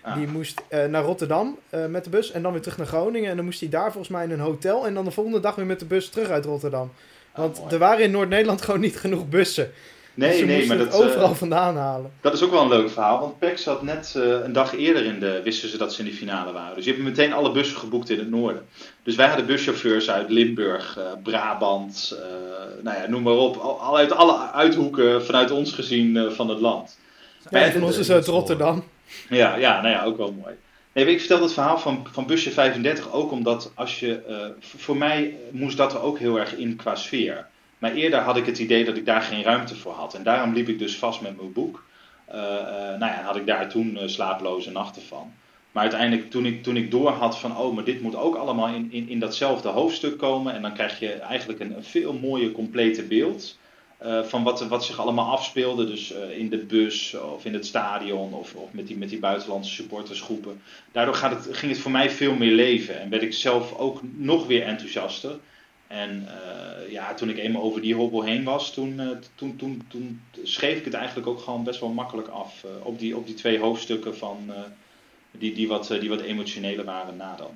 [0.02, 0.18] Ah.
[0.18, 1.60] Die moest naar Rotterdam
[1.90, 3.30] met de bus en dan weer terug naar Groningen.
[3.30, 4.86] En dan moest hij daar volgens mij in een hotel.
[4.86, 6.92] En dan de volgende dag weer met de bus terug uit Rotterdam.
[7.36, 9.72] Want ah, er waren in Noord-Nederland gewoon niet genoeg bussen.
[10.16, 12.12] Nee, dus nee, maar dat overal uh, vandaan halen.
[12.22, 15.06] Dat is ook wel een leuk verhaal, want PEC zat net uh, een dag eerder
[15.06, 16.76] in de, wisten ze dat ze in de finale waren.
[16.76, 18.66] Dus je hebt meteen alle bussen geboekt in het noorden.
[19.04, 22.18] Dus wij hadden buschauffeurs uit Limburg, uh, Brabant,
[22.82, 23.58] nou ja, noem maar op.
[23.58, 26.98] Al, al, uit alle uithoeken vanuit ons gezien van het land.
[27.50, 28.84] Ja, en van ons is uit Rotterdam.
[29.30, 30.54] Ja, ja, nou ja, ook wel mooi.
[30.94, 34.22] Nee, ik vertel het verhaal van, van busje 35 ook omdat als je,
[34.60, 37.48] voor mij moest dat er ook heel erg in qua sfeer.
[37.86, 40.14] Maar eerder had ik het idee dat ik daar geen ruimte voor had.
[40.14, 41.84] En daarom liep ik dus vast met mijn boek.
[42.30, 45.34] Uh, nou ja, had ik daar toen uh, slapeloze nachten van.
[45.72, 48.68] Maar uiteindelijk, toen ik, toen ik door had van, oh, maar dit moet ook allemaal
[48.68, 50.54] in, in, in datzelfde hoofdstuk komen.
[50.54, 53.58] En dan krijg je eigenlijk een, een veel mooier, complete beeld.
[53.98, 55.86] eh, van wat, wat zich allemaal afspeelde.
[55.86, 59.20] Dus eh, in de bus of in het stadion of, of met, die, met die
[59.20, 60.62] buitenlandse supportersgroepen.
[60.92, 63.00] Daardoor gaat het, ging het voor mij veel meer leven.
[63.00, 65.40] En werd ik zelf ook nog weer enthousiaster.
[65.88, 69.82] En eh, ja, toen ik eenmaal over die hobbel heen was, toen, eh, toen, toen,
[69.88, 72.64] toen schreef ik het eigenlijk ook gewoon best wel makkelijk af.
[72.64, 74.56] eh, op, die, op die twee hoofdstukken van, eh,
[75.32, 77.52] die, die, wat, die wat emotioneler waren na dan.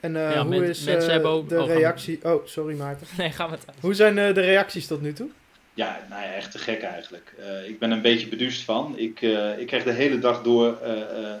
[0.00, 2.18] En eh, Ja, hoe is mensen hebben ook- de oh, we- reactie...
[2.22, 3.06] Oh, sorry Maarten.
[3.18, 5.28] Nee, gaan we het Hoe zijn eh, de reacties tot nu toe?
[5.74, 7.34] Ja, nou ja, echt te gek eigenlijk.
[7.38, 8.98] Eh, ik ben er een beetje beduust van.
[8.98, 11.34] Ik, eh, ik krijg de hele dag door eh, eh,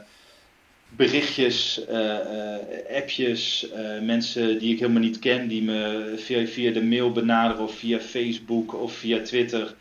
[0.96, 6.72] berichtjes, eh, eh, appjes, eh, mensen die ik helemaal niet ken, die me via, via
[6.72, 9.74] de mail benaderen of via Facebook of via Twitter.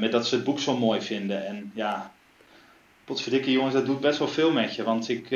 [0.00, 1.46] met dat ze het boek zo mooi vinden.
[1.46, 2.12] En ja,
[3.04, 4.82] potverdikke jongens, dat doet best wel veel met je.
[4.82, 5.28] Want ik,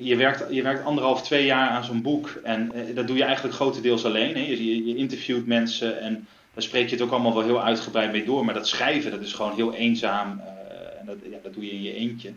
[0.00, 2.40] je, werkt, je werkt anderhalf, twee jaar aan zo'n boek.
[2.42, 4.34] En dat doe je eigenlijk grotendeels alleen.
[4.34, 4.40] Hè?
[4.40, 8.24] Je, je, interviewt mensen en daar spreek je het ook allemaal wel heel uitgebreid mee
[8.24, 8.44] door.
[8.44, 10.40] Maar dat schrijven, dat is gewoon heel eenzaam.
[11.00, 12.32] en dat, ja, dat doe je in je eentje.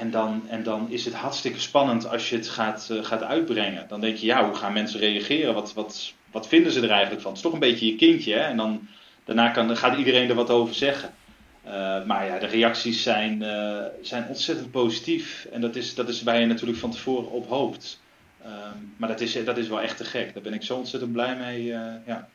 [0.00, 3.88] En, dan, en dan is het hartstikke spannend als je het gaat, eh, gaat uitbrengen.
[3.88, 5.54] Dan denk je, ja, hoe gaan mensen reageren?
[5.54, 7.30] Wat, wat, wat vinden ze er eigenlijk van?
[7.30, 8.40] Het is toch een beetje je kindje, hè?
[8.40, 8.88] En dan,
[9.24, 11.14] daarna kan, gaat iedereen er wat over zeggen.
[11.62, 15.46] Eh, maar ja, de reacties zijn, eh, zijn ontzettend positief.
[15.52, 18.00] En dat is, dat is waar je natuurlijk van tevoren op hoopt.
[18.42, 20.34] Ehm, maar dat is, dat is wel echt te gek.
[20.34, 21.64] Daar ben ik zo ontzettend blij mee.
[22.06, 22.28] ja.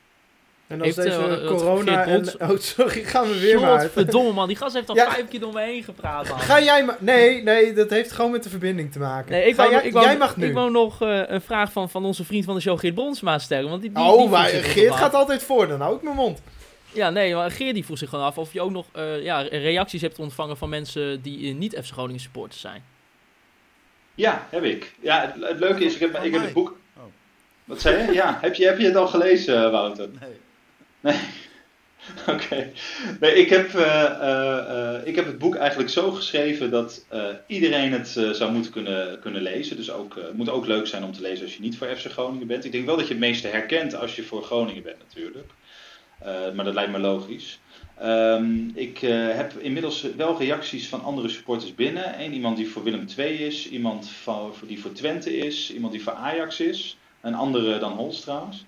[0.70, 2.04] En als Heeft, deze eh, corona...
[2.04, 3.90] Geert En, oh, sorry, gaan we weer maar.
[3.90, 5.12] Verdomme man, die gast heeft al Ja.
[5.12, 6.30] vijf keer door me heen gepraat.
[6.30, 6.40] man.
[6.40, 6.98] Ga jij maar...
[7.00, 9.32] Nee, nee, dat heeft gewoon met de verbinding te maken.
[9.32, 10.48] Nee, ik Ga wou, jij, ik wou, jij mag nu.
[10.48, 13.40] Ik wou nog eh, een vraag van, van onze vriend van de show, Geert Bronsma,
[13.40, 13.70] stellen.
[13.70, 16.42] Want die, die, oh, maar Geert gaat altijd voor, dan hou ik mijn mond.
[16.92, 19.42] Ja, nee, maar Geert die vroeg zich gewoon af of je ook nog eh, ja,
[19.42, 22.84] reacties hebt ontvangen van mensen die niet FC Groningen supporters zijn.
[24.16, 24.94] ja, heb ik.
[25.02, 26.78] Ja, het, het leuke is, ik heb, Van ik heb het boek...
[26.98, 27.04] Oh.
[27.66, 28.14] Wat zei je?
[28.14, 30.10] Ja, heb je, heb je het al gelezen, Wouter?
[30.20, 30.30] Nee.
[32.34, 32.72] Oké.
[33.20, 37.06] Nee, ik heb, eh, eh, eh, ik heb het boek eigenlijk zo geschreven dat
[37.48, 39.76] iedereen het zou moeten kunnen, kunnen lezen.
[39.76, 42.06] Dus ook, het moet ook leuk zijn om te lezen als je niet voor FC
[42.06, 42.66] Groningen bent.
[42.66, 45.52] Ik denk wel dat je het meeste herkent als je voor Groningen bent natuurlijk.
[46.56, 47.60] Maar dat lijkt me logisch.
[47.98, 49.00] Ehm, ik
[49.34, 52.22] heb inmiddels wel reacties van andere supporters binnen.
[52.22, 56.04] Eén iemand die voor Willem II is, iemand van, die voor Twente is, iemand die
[56.04, 56.98] voor Ajax is.
[57.22, 58.66] Een andere dan Holst trouwens.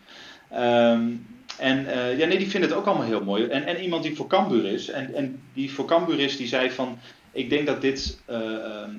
[0.49, 1.13] Ehm,
[1.61, 3.45] en eh, ja, nee, die vinden het ook allemaal heel mooi.
[3.45, 4.89] En, en iemand die voor Cambuur is.
[4.89, 6.99] En, en die voor Cambuur is, die zei van...
[7.31, 8.89] Ik denk dat dit eh, ehm,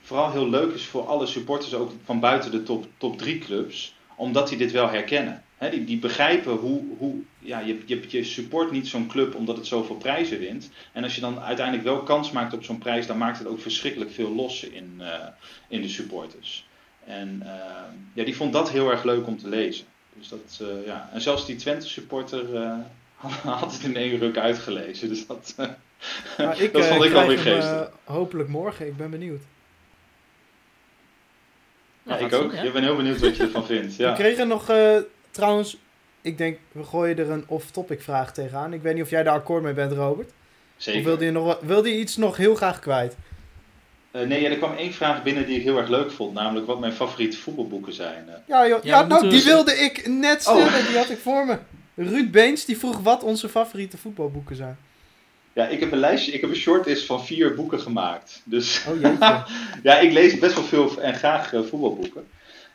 [0.00, 3.94] vooral heel leuk is voor alle supporters, ook van buiten de top, top drie clubs.
[4.16, 5.42] Omdat die dit wel herkennen.
[5.70, 6.82] Die, die begrijpen hoe...
[6.98, 10.70] hoe ja, je, je, je support niet zo'n club omdat het zoveel prijzen wint.
[10.92, 13.06] En als je dan uiteindelijk wel kans maakt op zo'n prijs...
[13.06, 15.26] dan maakt het ook verschrikkelijk veel los in, eh,
[15.68, 16.66] in de supporters.
[17.04, 19.86] En ehm, ja, die vond dat heel erg leuk om te lezen.
[20.20, 21.10] Dus dat, eh, ja.
[21.12, 22.72] En zelfs die Twente supporter eh,
[23.60, 25.08] had het in één ruk uitgelezen.
[25.08, 25.66] Dus dat, eh,
[26.38, 27.70] Nou, ik, dat vond ik wel weer geestig.
[27.72, 29.40] eh, hopelijk morgen, ik ben benieuwd.
[32.02, 32.52] ja, Nou, ik gaat ook.
[32.52, 32.64] zien?
[32.64, 33.96] Ik ben heel benieuwd wat je ervan vindt.
[33.96, 34.12] We Ja.
[34.14, 34.96] kregen nog, eh,
[35.30, 35.76] trouwens,
[36.20, 38.72] ik denk, we gooien er een off-topic vraag tegenaan.
[38.72, 40.30] Ik weet niet of jij daar akkoord mee bent, Robert.
[40.76, 41.00] Zeker.
[41.00, 43.16] Of wilde je, nog, wilde je iets nog heel graag kwijt?
[44.10, 46.34] Eh, nee, ja, er kwam één vraag binnen die ik heel erg leuk vond.
[46.34, 48.24] Namelijk wat mijn favoriete voetbalboeken zijn.
[48.28, 50.56] Eh, Ja, joh, Ja, nou, die wilde ik net Oh.
[50.66, 50.86] stellen.
[50.86, 51.58] Die had ik voor me.
[51.94, 54.76] Ruud Beens, die vroeg wat onze favoriete voetbalboeken zijn.
[55.52, 58.40] ja, ik heb een lijstje, ik heb een shortlist van vier boeken gemaakt.
[58.44, 59.00] Dus Oh
[59.82, 62.26] ja, ik lees best wel veel en graag eh, voetbalboeken.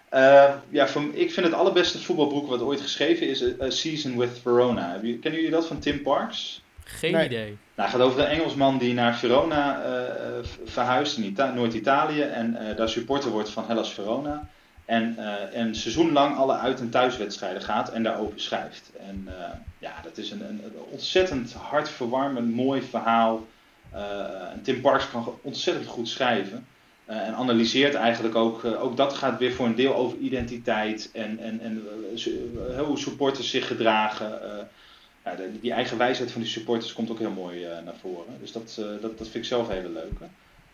[0.09, 4.17] Eh, ja, voor, ik vind het allerbeste voetbalboek wat ooit geschreven is eh, A Season
[4.17, 4.91] with Verona.
[4.91, 6.61] Heb je- Kennen jullie dat van Tim Parks?
[6.87, 7.25] Geen Nee.
[7.25, 7.45] idee.
[7.75, 12.21] Nou, het gaat over een Engelsman die naar Verona eh, eh, verhuist in Ita- Noord-Italië
[12.21, 14.47] en eh, daar supporter wordt van Hellas Verona.
[14.85, 18.91] En eh, een seizoen lang alle uit- en thuiswedstrijden gaat en daarover schrijft.
[19.07, 19.33] En eh,
[19.77, 23.45] ja, dat is een, een, een ontzettend hartverwarmend mooi verhaal.
[23.91, 23.99] Eh,
[24.53, 26.65] en Tim Parks kan ontzettend goed schrijven.
[27.05, 31.39] Eh, en analyseert eigenlijk ook, ook dat gaat weer voor een deel over identiteit en,
[31.39, 31.87] en, en
[32.85, 34.39] hoe supporters zich gedragen.
[35.25, 38.33] Ja, de- die eigen wijsheid van die supporters komt ook heel mooi eh, naar voren.
[38.41, 40.25] Dus dat, eh, dat, dat vind ik zelf een hele leuke.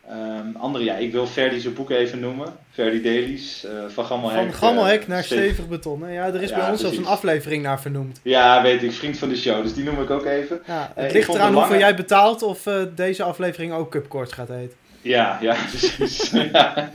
[0.10, 2.48] Ehm, andere, ja, ik wil Ferdi zijn boek even noemen.
[2.72, 4.40] Ferdi Dailies, eh, van Gammelhek.
[4.44, 6.04] Van Gammelhek eh, naar Stevig Beton.
[6.04, 6.12] hè?
[6.14, 8.20] Ja, er is Ja, bij ons zelfs een aflevering naar vernoemd.
[8.24, 10.62] Ja, weet ik, vriend van de show, dus die noem ik ook even.
[10.68, 14.76] Ja, het ligt eraan hoeveel lange- jij betaalt of deze aflevering ook Cupcourt gaat heten.
[15.02, 16.30] Ja, ja, precies.
[16.30, 16.90] ja.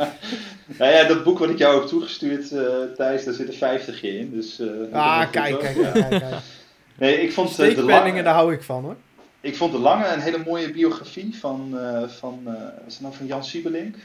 [0.67, 2.49] Nou ja, dat boek wat ik jou heb toegestuurd,
[2.97, 4.31] Thijs, daar zitten 50 in.
[4.35, 5.93] Dus, Ah, kijk, kijk.
[6.11, 6.23] kijk.
[6.99, 8.97] Nee, ik vond eh, de lange, daar hou ik van hoor.
[9.41, 13.15] ik vond de lange een hele mooie biografie van, eh, van, eh, is het nou
[13.15, 13.97] van Jan Siebelink.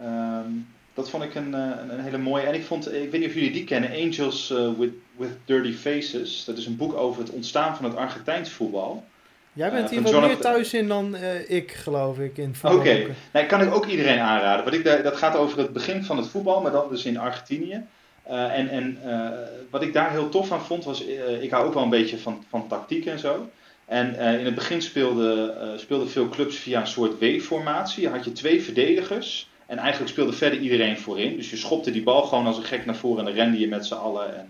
[0.00, 0.50] Ehm,
[0.94, 2.42] dat vond ik een, een, een hele mooie.
[2.42, 6.44] En ik vond, ik weet niet of jullie die kennen, Angels with, with Dirty Faces.
[6.44, 9.04] Dat is een boek over het ontstaan van het Argentijns voetbal.
[9.52, 13.60] Jij bent hier wat meer thuis in dan ik, geloof ik, in Oké, nee, kan
[13.60, 14.64] ik ook iedereen aanraden.
[14.64, 17.86] Wat ik, dat gaat over het begin van het voetbal, maar dan dus in Argentinië.
[18.28, 19.28] Eh, en en eh,
[19.70, 22.18] wat ik daar heel tof aan vond, was, eh, ik hou ook wel een beetje
[22.18, 23.50] van, van tactiek en zo.
[23.84, 28.08] En in het begin speelden speelden veel clubs via een soort W-formatie.
[28.08, 31.36] Had je twee verdedigers en eigenlijk speelde verder iedereen voorin.
[31.36, 33.68] Dus je schopte die bal gewoon als een gek naar voren en dan rende je
[33.68, 34.36] met z'n allen.
[34.36, 34.48] En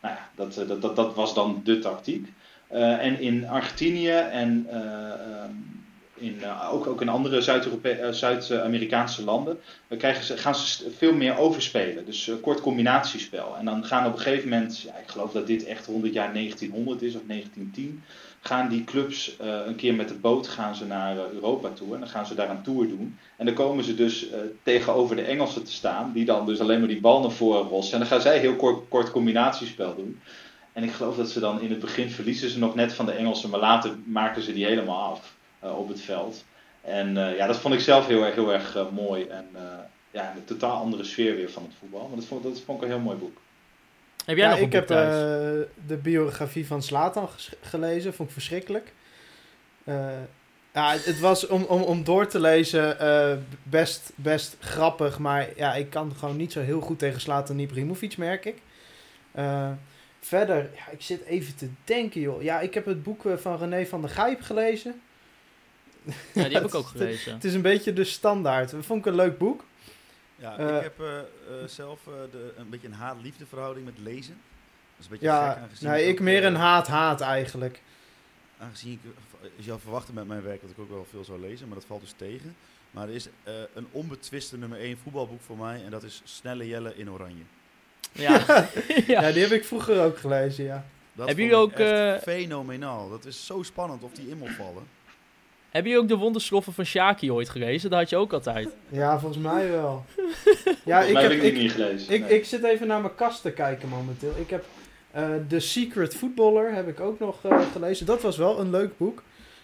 [0.00, 2.28] nou ja, dat, dat, dat, dat was dan de tactiek.
[2.68, 5.52] En in Argentinië en eh, ehm,
[6.14, 9.58] in, eh, ook, ook in andere eh, Zuid-Amerikaanse landen
[9.88, 12.04] dan krijgen ze, gaan ze veel meer overspelen.
[12.04, 13.56] Dus eh, kort combinatiespel.
[13.56, 16.12] En dan gaan op een gegeven moment, ja, ik geloof dat dit echt rond het
[16.12, 18.02] jaar 1900 is of 1910,
[18.40, 21.94] gaan die clubs eh, een keer met de boot gaan ze naar eh, Europa toe
[21.94, 23.18] en dan gaan ze daar een tour doen.
[23.36, 26.78] En dan komen ze dus eh, tegenover de Engelsen te staan, die dan dus alleen
[26.78, 27.92] maar die bal naar voren rossen.
[27.92, 30.20] En dan gaan zij heel kort, kort combinatiespel doen.
[30.72, 33.12] En ik geloof dat ze dan in het begin verliezen ze nog net van de
[33.12, 35.33] Engelsen, maar later maken ze die helemaal af eh,
[35.72, 36.44] op het veld.
[36.80, 39.26] En eh, ja, dat vond ik zelf heel erg, heel erg eh, mooi.
[39.26, 39.62] En eh,
[40.10, 42.08] ja, een totaal andere sfeer weer van het voetbal.
[42.08, 43.40] Maar dat vond, dat vond ik een heel mooi boek.
[44.24, 45.06] Heb jij Ja, nog een ik boek heb eh,
[45.86, 47.28] de biografie van Slatan
[47.60, 48.92] gelezen, vond ik verschrikkelijk.
[49.84, 50.08] Eh,
[50.72, 55.74] ja, het, was om, om, om door te lezen eh, best, best grappig, maar ja,
[55.74, 58.56] ik kan gewoon niet zo heel goed tegen Slatan Ibrahimovic, merk ik.
[59.32, 59.70] Eh,
[60.20, 62.42] verder, ja, ik zit even te denken, joh.
[62.42, 65.00] Ja, ik heb het boek eh, van René van der Gijp gelezen.
[66.32, 67.34] Ja, die heb ik ook gelezen.
[67.34, 68.70] Het is een beetje de standaard.
[68.70, 69.64] Dat vond ik een leuk boek.
[70.36, 71.24] Ja, Eh, ik heb eh, eh,
[71.68, 74.34] zelf eh, de, een beetje een haat-liefde verhouding met lezen.
[74.96, 77.20] Dat is een beetje Ja, gek aangezien nee, ik ik ook, meer eh, een haat-haat
[77.20, 77.80] eigenlijk.
[78.58, 78.98] Aangezien ik,
[79.42, 81.76] eh, je zou verwachten met mijn werk dat ik ook wel veel zou lezen, maar
[81.76, 82.56] dat valt dus tegen.
[82.90, 86.66] Maar er is eh, een onbetwiste nummer 1 voetbalboek voor mij en dat is Snelle
[86.68, 87.42] Jelle in Oranje.
[88.12, 88.38] Ja.
[89.06, 89.20] Ja.
[89.22, 89.32] ja.
[89.32, 90.84] die heb ik vroeger ook gelezen, ja.
[91.12, 93.10] Dat vond jullie ook, echt fenomenaal.
[93.10, 94.82] Dat is zo spannend of die in moet vallen.
[95.74, 97.90] Heb je ook de wondersloffen van Shaki ooit gelezen?
[97.90, 98.68] Dat had je ook altijd.
[98.88, 100.04] Ja, volgens mij wel.
[100.84, 102.14] Ja, Volgens ik, mij heb, heb ik die ik, niet gelezen.
[102.14, 102.38] ik, nee.
[102.38, 104.32] ik zit even naar mijn kast te kijken momenteel.
[104.36, 104.64] Ik heb
[105.10, 108.06] eh The Secret Footballer heb ik ook nog eh, gelezen.
[108.06, 109.22] Dat was wel een leuk boek.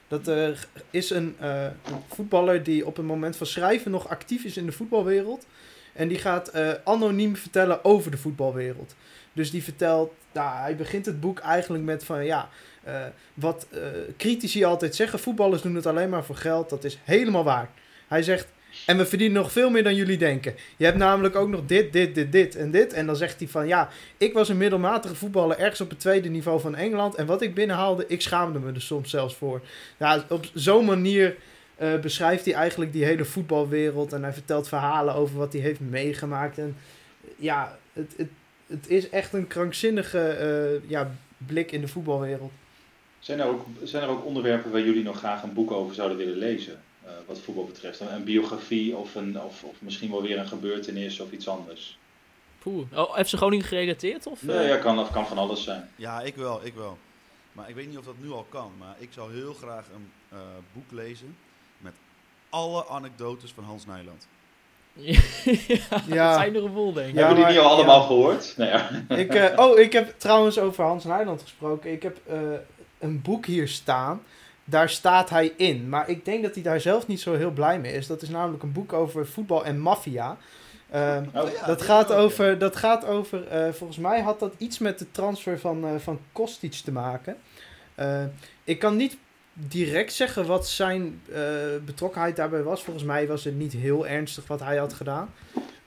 [0.08, 0.48] Dat eh,
[0.90, 1.66] is een, eh,
[2.08, 5.46] voetballer die op het moment van schrijven nog actief is in de voetbalwereld.
[5.92, 8.94] En die gaat eh, anoniem vertellen over de voetbalwereld.
[9.32, 12.48] Dus die vertelt, nou, hij begint het boek eigenlijk met van ja,
[12.82, 13.04] eh,
[13.34, 13.80] wat eh,
[14.16, 16.70] critici altijd zeggen, voetballers doen het alleen maar voor geld.
[16.70, 17.70] Dat is helemaal waar.
[18.08, 18.48] Hij zegt,
[18.86, 20.54] en we verdienen nog veel meer dan jullie denken.
[20.76, 22.92] Je hebt namelijk ook nog dit, dit, dit, dit en dit.
[22.92, 26.28] En dan zegt hij van ja, ik was een middelmatige voetballer ergens op het tweede
[26.28, 27.14] niveau van Engeland.
[27.14, 29.60] En wat ik binnenhaalde, ik schaamde me er soms zelfs voor.
[29.96, 31.36] Ja, op zo'n manier
[31.76, 34.12] eh, beschrijft hij eigenlijk die hele voetbalwereld.
[34.12, 36.58] En hij vertelt verhalen over wat hij heeft meegemaakt.
[36.58, 36.76] En
[37.36, 38.30] ja, het, het,
[38.66, 41.10] het is echt een krankzinnige ja,
[41.46, 42.52] blik in de voetbalwereld.
[43.20, 46.16] Zijn, er ook, zijn er ook onderwerpen waar jullie nog graag een boek over zouden
[46.16, 46.82] willen lezen?
[47.04, 48.00] eh, wat voetbal betreft.
[48.00, 51.98] Een, een biografie of, een, of, of misschien wel weer een gebeurtenis of iets anders.
[52.58, 52.86] Poeh.
[52.94, 54.26] Oh, FC Groningen gerelateerd?
[54.26, 54.68] Of, Nee, eh?
[54.68, 55.90] ja, kan, dat kan van alles zijn.
[55.96, 56.98] Ja, ik wel, ik wel.
[57.52, 58.72] Maar ik weet niet of dat nu al kan.
[58.78, 60.38] Maar ik zou heel graag een eh,
[60.72, 61.36] boek lezen
[61.78, 61.92] met
[62.50, 64.26] alle anekdotes van Hans Nijland.
[64.92, 65.12] ja,
[66.06, 66.30] Ja.
[66.30, 67.14] dat zijn er een vol, denk ik.
[67.14, 68.06] Ja, Hebben jullie die al allemaal ja.
[68.06, 68.54] gehoord?
[68.56, 68.90] Nee, ja.
[69.08, 71.92] Ik, eh, oh, ik heb trouwens over Hans Nijland gesproken.
[71.92, 72.38] Ik heb eh,
[73.00, 74.22] een boek hier staan.
[74.64, 75.88] Daar staat hij in.
[75.88, 78.06] Maar ik denk dat hij daar zelf niet zo heel blij mee is.
[78.06, 80.36] Dat is namelijk een boek over voetbal en maffia.
[80.90, 84.78] Ehm, Oh, ja, dat, gaat over, dat gaat over, eh, volgens mij had dat iets
[84.78, 87.36] met de transfer van, eh van Kostic te maken.
[87.94, 88.24] Eh,
[88.64, 89.16] ik kan niet
[89.52, 91.22] direct zeggen wat zijn
[91.84, 92.82] betrokkenheid daarbij was.
[92.82, 95.30] Volgens mij was het niet heel ernstig wat hij had gedaan.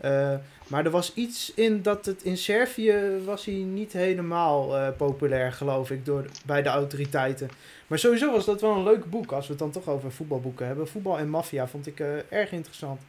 [0.04, 0.36] Eh,
[0.68, 5.52] maar er was iets in dat het in Servië was hij niet helemaal eh, populair,
[5.52, 7.50] geloof ik, door, bij de autoriteiten.
[7.88, 10.66] Maar sowieso was dat wel een leuk boek, als we het dan toch over voetbalboeken
[10.66, 10.88] hebben.
[10.88, 13.02] Voetbal en maffia vond ik eh, erg interessant.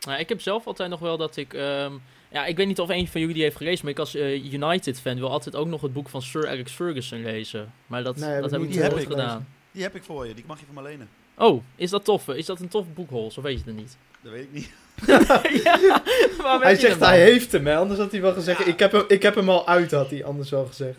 [0.00, 1.54] Nou, ik heb zelf altijd nog wel dat ik...
[1.54, 1.92] ehm,
[2.30, 5.16] ja, ik weet niet of een van jullie die heeft gelezen, maar ik als United-fan
[5.18, 7.72] wil altijd ook nog het boek van Sir Alex Ferguson lezen.
[7.86, 9.46] Maar dat, Nee, dat ik heb ik niet nooit ik gedaan.
[9.72, 11.08] Die heb ik voor je, die mag je van me lenen.
[11.34, 12.28] Oh, is dat tof?
[12.28, 13.38] Is dat een tof boek, Hols?
[13.38, 13.96] Of weet je het niet?
[14.20, 14.72] Dat weet ik niet.
[15.64, 16.02] ja,
[16.60, 17.76] Hij zegt hij heeft hem, hè?
[17.76, 18.66] anders had hij wel gezegd.
[18.66, 20.98] Ik, heb hem, ik heb hem al uit, had hij anders wel gezegd.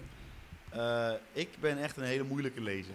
[0.70, 2.94] Eh, ik ben echt een hele moeilijke lezer.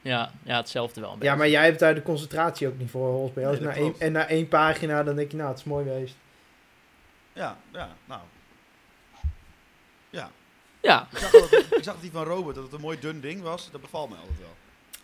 [0.00, 3.30] Ja, ja, hetzelfde wel een Ja, maar jij hebt daar de concentratie ook niet voor,
[3.34, 6.16] Nee, na één, en na één pagina, dan denk je, nou, het is mooi geweest.
[7.32, 8.20] Ja, ja, nou.
[10.10, 10.30] Ja,
[10.80, 13.20] Ja, ik zag, dat, ik zag dat die van Robert, dat het een mooi dun
[13.20, 13.68] ding was.
[13.70, 14.54] Dat bevalt mij altijd wel.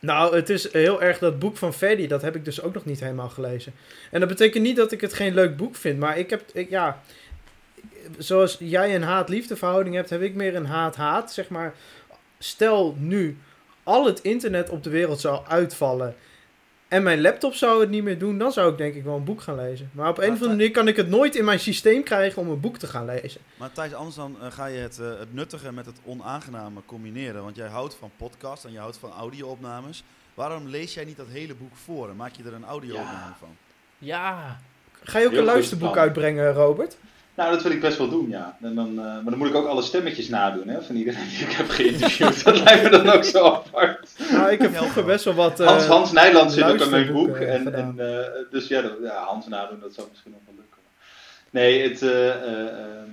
[0.01, 2.85] Nou, het is heel erg dat boek van Ferdy, dat heb ik dus ook nog
[2.85, 3.73] niet helemaal gelezen.
[4.11, 7.03] En dat betekent niet dat ik het geen leuk boek vind, maar ik heb, ja,
[8.19, 11.75] zoals jij een haat-liefde verhouding hebt, heb ik meer een haat-haat, zeg maar.
[12.39, 13.39] Stel nu
[13.83, 16.15] al het internet op de wereld zou uitvallen
[16.91, 19.25] en mijn laptop zou het niet meer doen, dan zou ik denk ik wel een
[19.25, 19.91] boek gaan lezen.
[19.93, 22.49] Maar op een of andere manier kan ik het nooit in mijn systeem krijgen om
[22.51, 23.41] een boek te gaan lezen.
[23.57, 27.43] Maar Thijs, anders dan eh, ga je het, eh, het nuttige met het onaangename combineren.
[27.43, 30.03] Want jij houdt van podcasts en je houdt van audio-opnames.
[30.35, 33.57] Waarom lees jij niet dat hele boek voor en maak je er een audio-opname van?
[33.99, 34.59] Ja,
[35.03, 36.03] Ga je ook Heel een luisterboek plan.
[36.05, 36.97] uitbrengen, Robert?
[37.35, 38.57] Nou, dat wil ik best wel doen, ja.
[38.63, 41.39] En dan, eh, maar dan moet ik ook alle stemmetjes nadoen, hè, van iedereen die
[41.47, 42.45] ik heb geïnterviewd.
[42.45, 44.11] dat lijkt me dan ook zo apart.
[44.41, 45.61] Nou, ik heb vroeger best wel wat...
[45.61, 47.29] eh, Hans, Hans Nijland zit ook in mijn boek.
[47.29, 50.79] luisterboeken En, eh, dus ja, dat- ja, Hans nadoen, dat zou misschien nog wel lukken.
[51.51, 52.03] Nee, het...
[52.03, 53.09] eh, eh, ehm,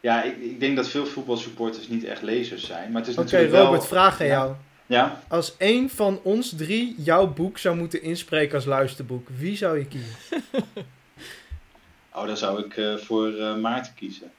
[0.00, 2.90] ja, ik, ik denk dat veel voetbalsupporters niet echt lezers zijn.
[2.92, 3.64] Maar het is Oké, natuurlijk wel...
[3.64, 4.32] Robert, vraag aan Ja.
[4.32, 4.52] jou.
[4.86, 5.20] Ja?
[5.28, 9.86] Als één van ons drie jouw boek zou moeten inspreken als luisterboek, wie zou je
[9.86, 10.14] kiezen?
[12.16, 14.30] Oh, dan zou ik eh, voor eh, Maarten kiezen.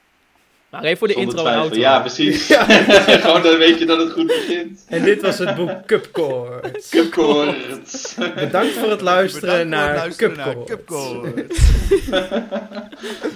[0.70, 1.62] Maar even voor de Zonder intro en twijfel.
[1.62, 1.80] outro.
[1.80, 2.46] Ja, precies.
[3.24, 4.84] Gewoon dan weet je dat het goed begint.
[4.88, 6.60] En dit was het boek Cupcore.
[6.90, 8.16] Cupcoort.
[8.34, 10.56] Bedankt voor het luisteren Bedankt naar luisteren naar.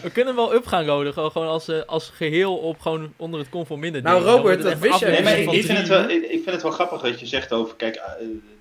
[0.02, 3.48] We kunnen wel up gaan roden, gewoon, als, eh, als geheel op gewoon onder het
[3.48, 4.02] conforminder.
[4.02, 6.72] Nou, Robert, dat wist jij Nee, ik, vind het wel, ik, ik vind het wel
[6.72, 8.02] grappig dat je zegt over, kijk, eh,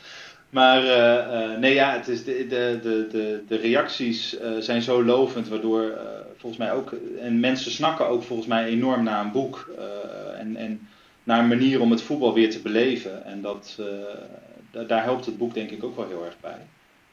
[0.50, 5.04] Maar eh, eh, nee, ja, het is de, de, de, de, reacties eh, zijn zo
[5.04, 5.98] lovend, waardoor
[6.36, 9.70] volgens mij ook, en mensen snakken ook volgens mij enorm naar een boek
[10.38, 10.88] en, en
[11.24, 13.24] naar een manier om het voetbal weer te beleven.
[13.24, 13.78] En dat,
[14.70, 16.66] da- daar helpt het boek denk ik ook wel heel erg bij.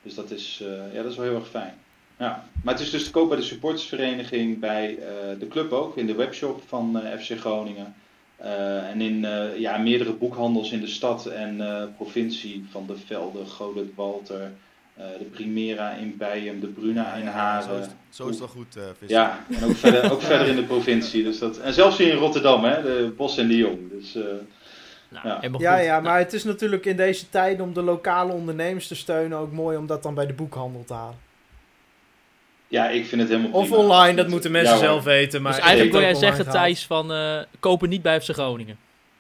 [0.03, 0.63] Dus dat is,
[0.93, 1.73] ja, dat is wel heel erg fijn.
[2.17, 4.99] Ja, maar het is dus te koop bij de supportersvereniging, bij
[5.39, 7.95] de club ook, in de webshop van FC Groningen.
[8.37, 12.95] Eh, en in eh, ja, meerdere boekhandels in de stad en eh, provincie van de
[13.05, 14.51] Velde, Godert, Walter,
[14.93, 17.79] eh, de Primera in Bijen, de Bruna in Zo Haren.
[17.79, 19.17] is, zo is het wel goed, eh Visser.
[19.17, 21.23] Ja, en ook verder, ook verder in de provincie.
[21.23, 23.79] Dus dat, en zelfs hier in Rotterdam, hè, de Bos en de Jong.
[23.91, 24.23] Dus, eh,
[25.09, 25.49] Nou, Ja.
[25.57, 29.37] Ja, ja, maar het is natuurlijk in deze tijden om de lokale ondernemers te steunen
[29.37, 31.15] ook mooi om dat dan bij de boekhandel te halen.
[32.75, 33.81] Ja, ik vind het helemaal Of prima.
[33.83, 35.41] online, dat moeten mensen Ja, zelf weten.
[35.41, 38.77] Maar dus eigenlijk wil jij zeggen, Thijs, van eh, kopen niet bij FC Groningen.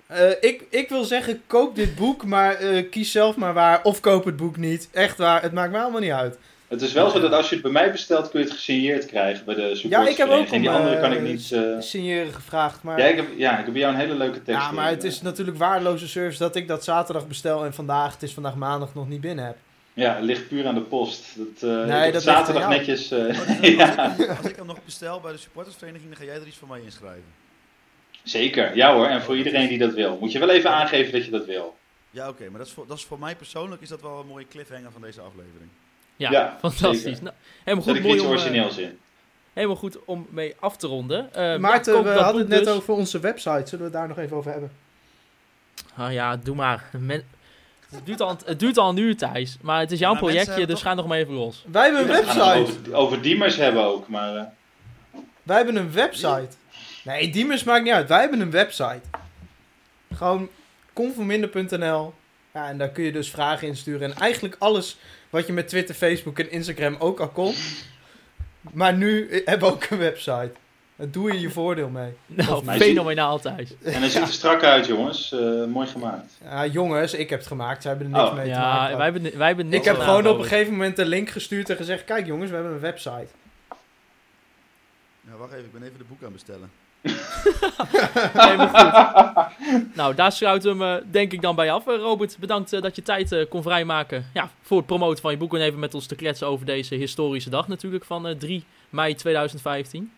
[0.07, 3.79] Eh, ik, ik wil zeggen, koop dit boek, maar eh, kies zelf maar waar.
[3.83, 4.89] Of koop het boek niet.
[4.91, 6.37] Echt waar, het maakt me allemaal niet uit.
[6.67, 9.05] Het is wel zo dat als je het bij mij bestelt, kun je het gesigneerd
[9.05, 11.51] krijgen bij de Ja, ik heb ook om En die andere kan ik niet...
[11.51, 12.83] eh, signeren gevraagd.
[12.83, 14.61] Maar, Ja, ik heb, ja, ik heb bij jou een hele leuke tekst.
[14.61, 18.13] ja, maar in, het is natuurlijk waardeloze service dat ik dat zaterdag bestel en vandaag,
[18.13, 19.55] het is vandaag maandag, nog niet binnen heb.
[19.95, 21.35] Ja, het ligt puur aan de post.
[21.37, 23.11] Dat, eh, ligt zaterdag netjes...
[23.11, 26.19] eh, Oh, dus ja, als, ik, als ik hem nog bestel bij de supportersvereniging, dan
[26.19, 27.23] ga jij er iets voor mij inschrijven.
[28.23, 28.75] zeker.
[28.75, 30.17] Ja hoor, en voor iedereen die dat wil.
[30.21, 31.77] Moet je wel even aangeven dat je dat wil.
[32.11, 34.27] Ja, oké, maar dat is, voor, dat is voor mij persoonlijk is dat wel een
[34.27, 35.69] mooie cliffhanger van deze aflevering.
[36.15, 37.21] Ja, Ja, fantastisch.
[37.21, 38.99] Nou, helemaal Zet goed, ik mooi iets om, eh, origineels in.
[39.53, 41.33] helemaal goed om mee af te ronden.
[41.33, 42.73] Eh, Maarten, we hadden het net dus.
[42.73, 43.61] over onze website.
[43.65, 44.71] Zullen we het daar nog even over hebben?
[45.95, 46.89] Ah ja, doe maar.
[46.99, 47.23] Men-
[47.95, 49.57] het, duurt al, het duurt al een uur, Thijs.
[49.61, 51.63] Maar het is jouw Ja, projectje, dus toch- ga nog maar even los.
[51.71, 52.89] Wij hebben een We gaan het website.
[52.89, 54.35] over, over Diemers hebben ook, maar...
[54.35, 54.43] eh,
[55.43, 56.47] Wij hebben een website.
[57.03, 58.07] Nee, Diemers maakt niet uit.
[58.07, 59.01] Wij hebben een website.
[60.13, 60.49] Gewoon
[60.93, 62.13] conforminder.nl.
[62.53, 64.11] Ja, en daar kun je dus vragen insturen.
[64.11, 64.97] En eigenlijk alles
[65.29, 67.53] wat je met Twitter, Facebook en Instagram ook al kon.
[68.61, 70.51] Maar nu hebben we ook een website.
[70.95, 72.13] Daar doe je je voordeel mee.
[72.27, 73.73] Nou, fenomenaal, Thijs.
[73.83, 75.31] En hij ziet er strak uit, jongens.
[75.31, 76.37] Eh, mooi gemaakt.
[76.43, 77.81] Ja, jongens, ik heb het gemaakt.
[77.81, 78.35] Zij hebben er niks Oh.
[78.35, 78.89] mee te maken.
[78.89, 81.29] Ja, wij hebben, wij hebben niks ik heb gewoon op een gegeven moment een link
[81.29, 82.03] gestuurd en gezegd...
[82.03, 83.27] Kijk jongens, we hebben een website.
[85.21, 86.69] Ja, wacht even, ik ben even de boek aan het bestellen.
[88.65, 89.95] Goed.
[89.95, 91.87] Nou, daar sluiten we hem eh, denk ik dan bij af.
[91.87, 95.55] Eh, Robert, bedankt dat je tijd kon vrijmaken ja, voor het promoten van je boek.
[95.55, 99.15] En even met ons te kletsen over deze historische dag natuurlijk van eh, 3 mei
[99.15, 100.11] 2015.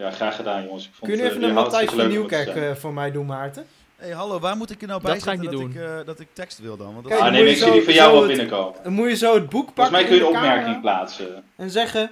[0.00, 0.84] Ja, graag gedaan, jongens.
[0.84, 3.26] Ik vond Kun je het, even eh, een Matthijs van Nieuwkerk eh, voor mij doen,
[3.26, 3.66] Maarten?
[3.96, 5.82] Hé, hey, hallo, waar moet ik er nou Dat bij ga ik zetten dat, doen.
[5.82, 6.92] Ik, eh, dat ik tekst wil dan?
[6.92, 8.82] Want dat Kijk, Ah, nee, je ik zie die van jou wel binnenkomen.
[8.82, 11.44] Dan moet je zo het boek pakken Volgens mij kun je de opmerking plaatsen.
[11.56, 12.10] En zeggen...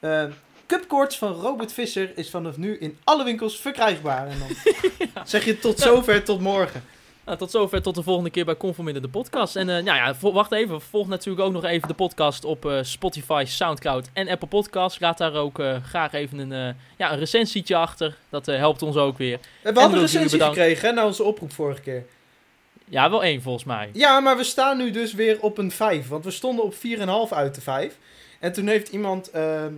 [0.00, 0.24] eh
[0.66, 4.26] Cupcourts van Robert Visser is vanaf nu in alle winkels verkrijgbaar.
[4.28, 4.48] En dan
[5.26, 6.84] zeg je tot zover, tot morgen.
[7.24, 9.56] Nou, tot zover, tot de volgende keer bij Conforminder de podcast.
[9.56, 12.78] En eh, nou ja, wacht even, volg natuurlijk ook nog even de podcast op eh,
[12.82, 15.00] Spotify, Soundcloud en Apple Podcasts.
[15.00, 18.16] Laat daar ook eh, graag even een, ja, een recensietje achter.
[18.28, 19.38] Dat helpt ons ook weer.
[19.62, 22.04] We hadden een recensie gekregen hè, na onze oproep vorige keer.
[22.84, 23.90] Ja, wel één volgens mij.
[23.92, 26.08] Ja, maar we staan nu dus weer op een 5.
[26.08, 26.80] Want we stonden op 4,5
[27.30, 27.98] uit de 5.
[28.40, 29.72] En toen heeft iemand ehm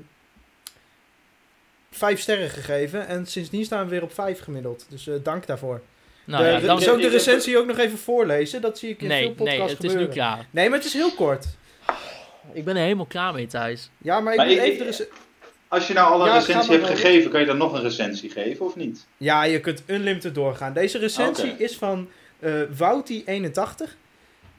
[1.91, 3.07] 5 sterren gegeven.
[3.07, 4.87] En sindsdien staan we weer op 5 gemiddeld.
[4.89, 5.81] Dus dank daarvoor.
[6.27, 6.81] Nou de, ja, dan...
[6.81, 8.61] Zou ik de recensie ook nog even voorlezen?
[8.61, 10.47] Dat zie ik in veel Nee, podcasts nee, het is nu klaar.
[10.51, 11.47] Nee, maar het is heel kort.
[12.53, 13.91] Ik ben er helemaal klaar mee, Thijs.
[13.99, 15.09] Ja, maar ik Maar moet ik- even de
[15.69, 18.31] Als je nou al een Ja, recensie hebt gegeven, kan je dan nog een recensie
[18.31, 19.07] geven of niet?
[19.17, 20.73] Ja, je kunt unlimited doorgaan.
[20.73, 22.09] Deze recensie is van
[22.39, 23.97] eh Wouty81.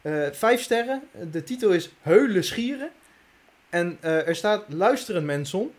[0.01, 1.01] Eh vijf sterren.
[1.31, 2.89] De titel is Heulen Schieren.
[3.69, 5.71] En eh, er staat Luisteren mensen.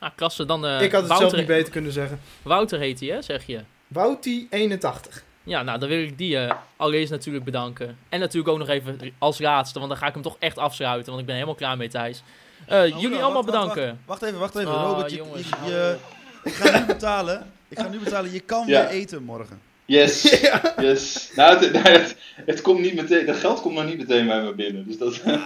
[0.00, 0.66] Nou, klasse, dan...
[0.66, 2.20] eh, ik had het Wouter, zelf niet beter kunnen zeggen.
[2.42, 3.60] Wouter heet hij, hè, zeg je?
[3.94, 5.22] Wouty81.
[5.42, 7.96] Ja, nou, dan wil ik die eh allereerst natuurlijk bedanken.
[8.08, 11.06] En natuurlijk ook nog even als laatste, want dan ga ik hem toch echt afsluiten,
[11.06, 12.22] want ik ben helemaal klaar mee, Thijs.
[12.66, 14.00] Eh, Oh, jullie wacht, allemaal wacht, wacht, bedanken.
[14.06, 14.72] Wacht, even, wacht even.
[14.74, 15.96] Oh, Robert, je, jongens, je- hou je-
[16.44, 17.50] ik ga nu betalen.
[17.68, 18.32] Ik ga nu betalen.
[18.32, 18.80] Je kan Ja.
[18.80, 19.60] weer eten morgen.
[19.84, 20.22] Yes,
[20.80, 21.30] yes.
[21.34, 22.16] Nou, het, nou, het,
[22.46, 24.86] het komt niet meteen, dat geld komt nog niet meteen bij me binnen.
[24.86, 25.24] Dus dat...
[25.24, 25.40] Nou,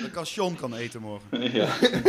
[0.00, 1.52] dan kan Sean kan eten morgen.
[1.52, 1.66] ja.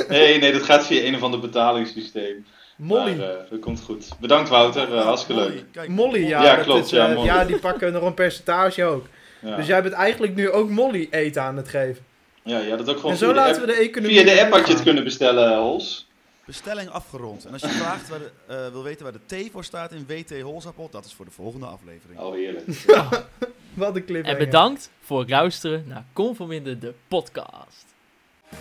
[0.08, 2.46] Nee, nee, dat gaat via een of ander betalingssysteem.
[2.82, 3.16] Molly.
[3.16, 4.08] Maar, eh, dat komt goed.
[4.20, 5.64] Bedankt Wouter, eh, hartstikke leuk.
[5.72, 6.44] Kijk, Molly, ja.
[6.44, 7.26] Ja, dat klopt, is, ja, eh, Molly.
[7.28, 9.06] ja, die pakken nog een percentage ook.
[9.40, 9.56] Ja.
[9.56, 12.06] Dus jij bent eigenlijk nu ook Molly eten aan het geven.
[12.44, 14.20] ja, ja, dat ook gewoon En zo via de laten app- we de economie...
[14.20, 16.08] Via de app had je het kunnen bestellen, Hols.
[16.46, 17.46] Bestelling afgerond.
[17.46, 20.06] En als je vraagt waar de, eh, wil weten waar de T voor staat in
[20.08, 22.20] WT Holzappel, dat is voor de volgende aflevering.
[22.20, 22.66] Oh, heerlijk.
[23.74, 24.26] Wat een clip.
[24.26, 27.86] En bedankt voor het luisteren naar Conforminder de podcast.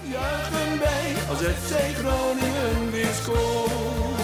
[0.02, 4.19] Juichen wij als FC Groningen weer scoort.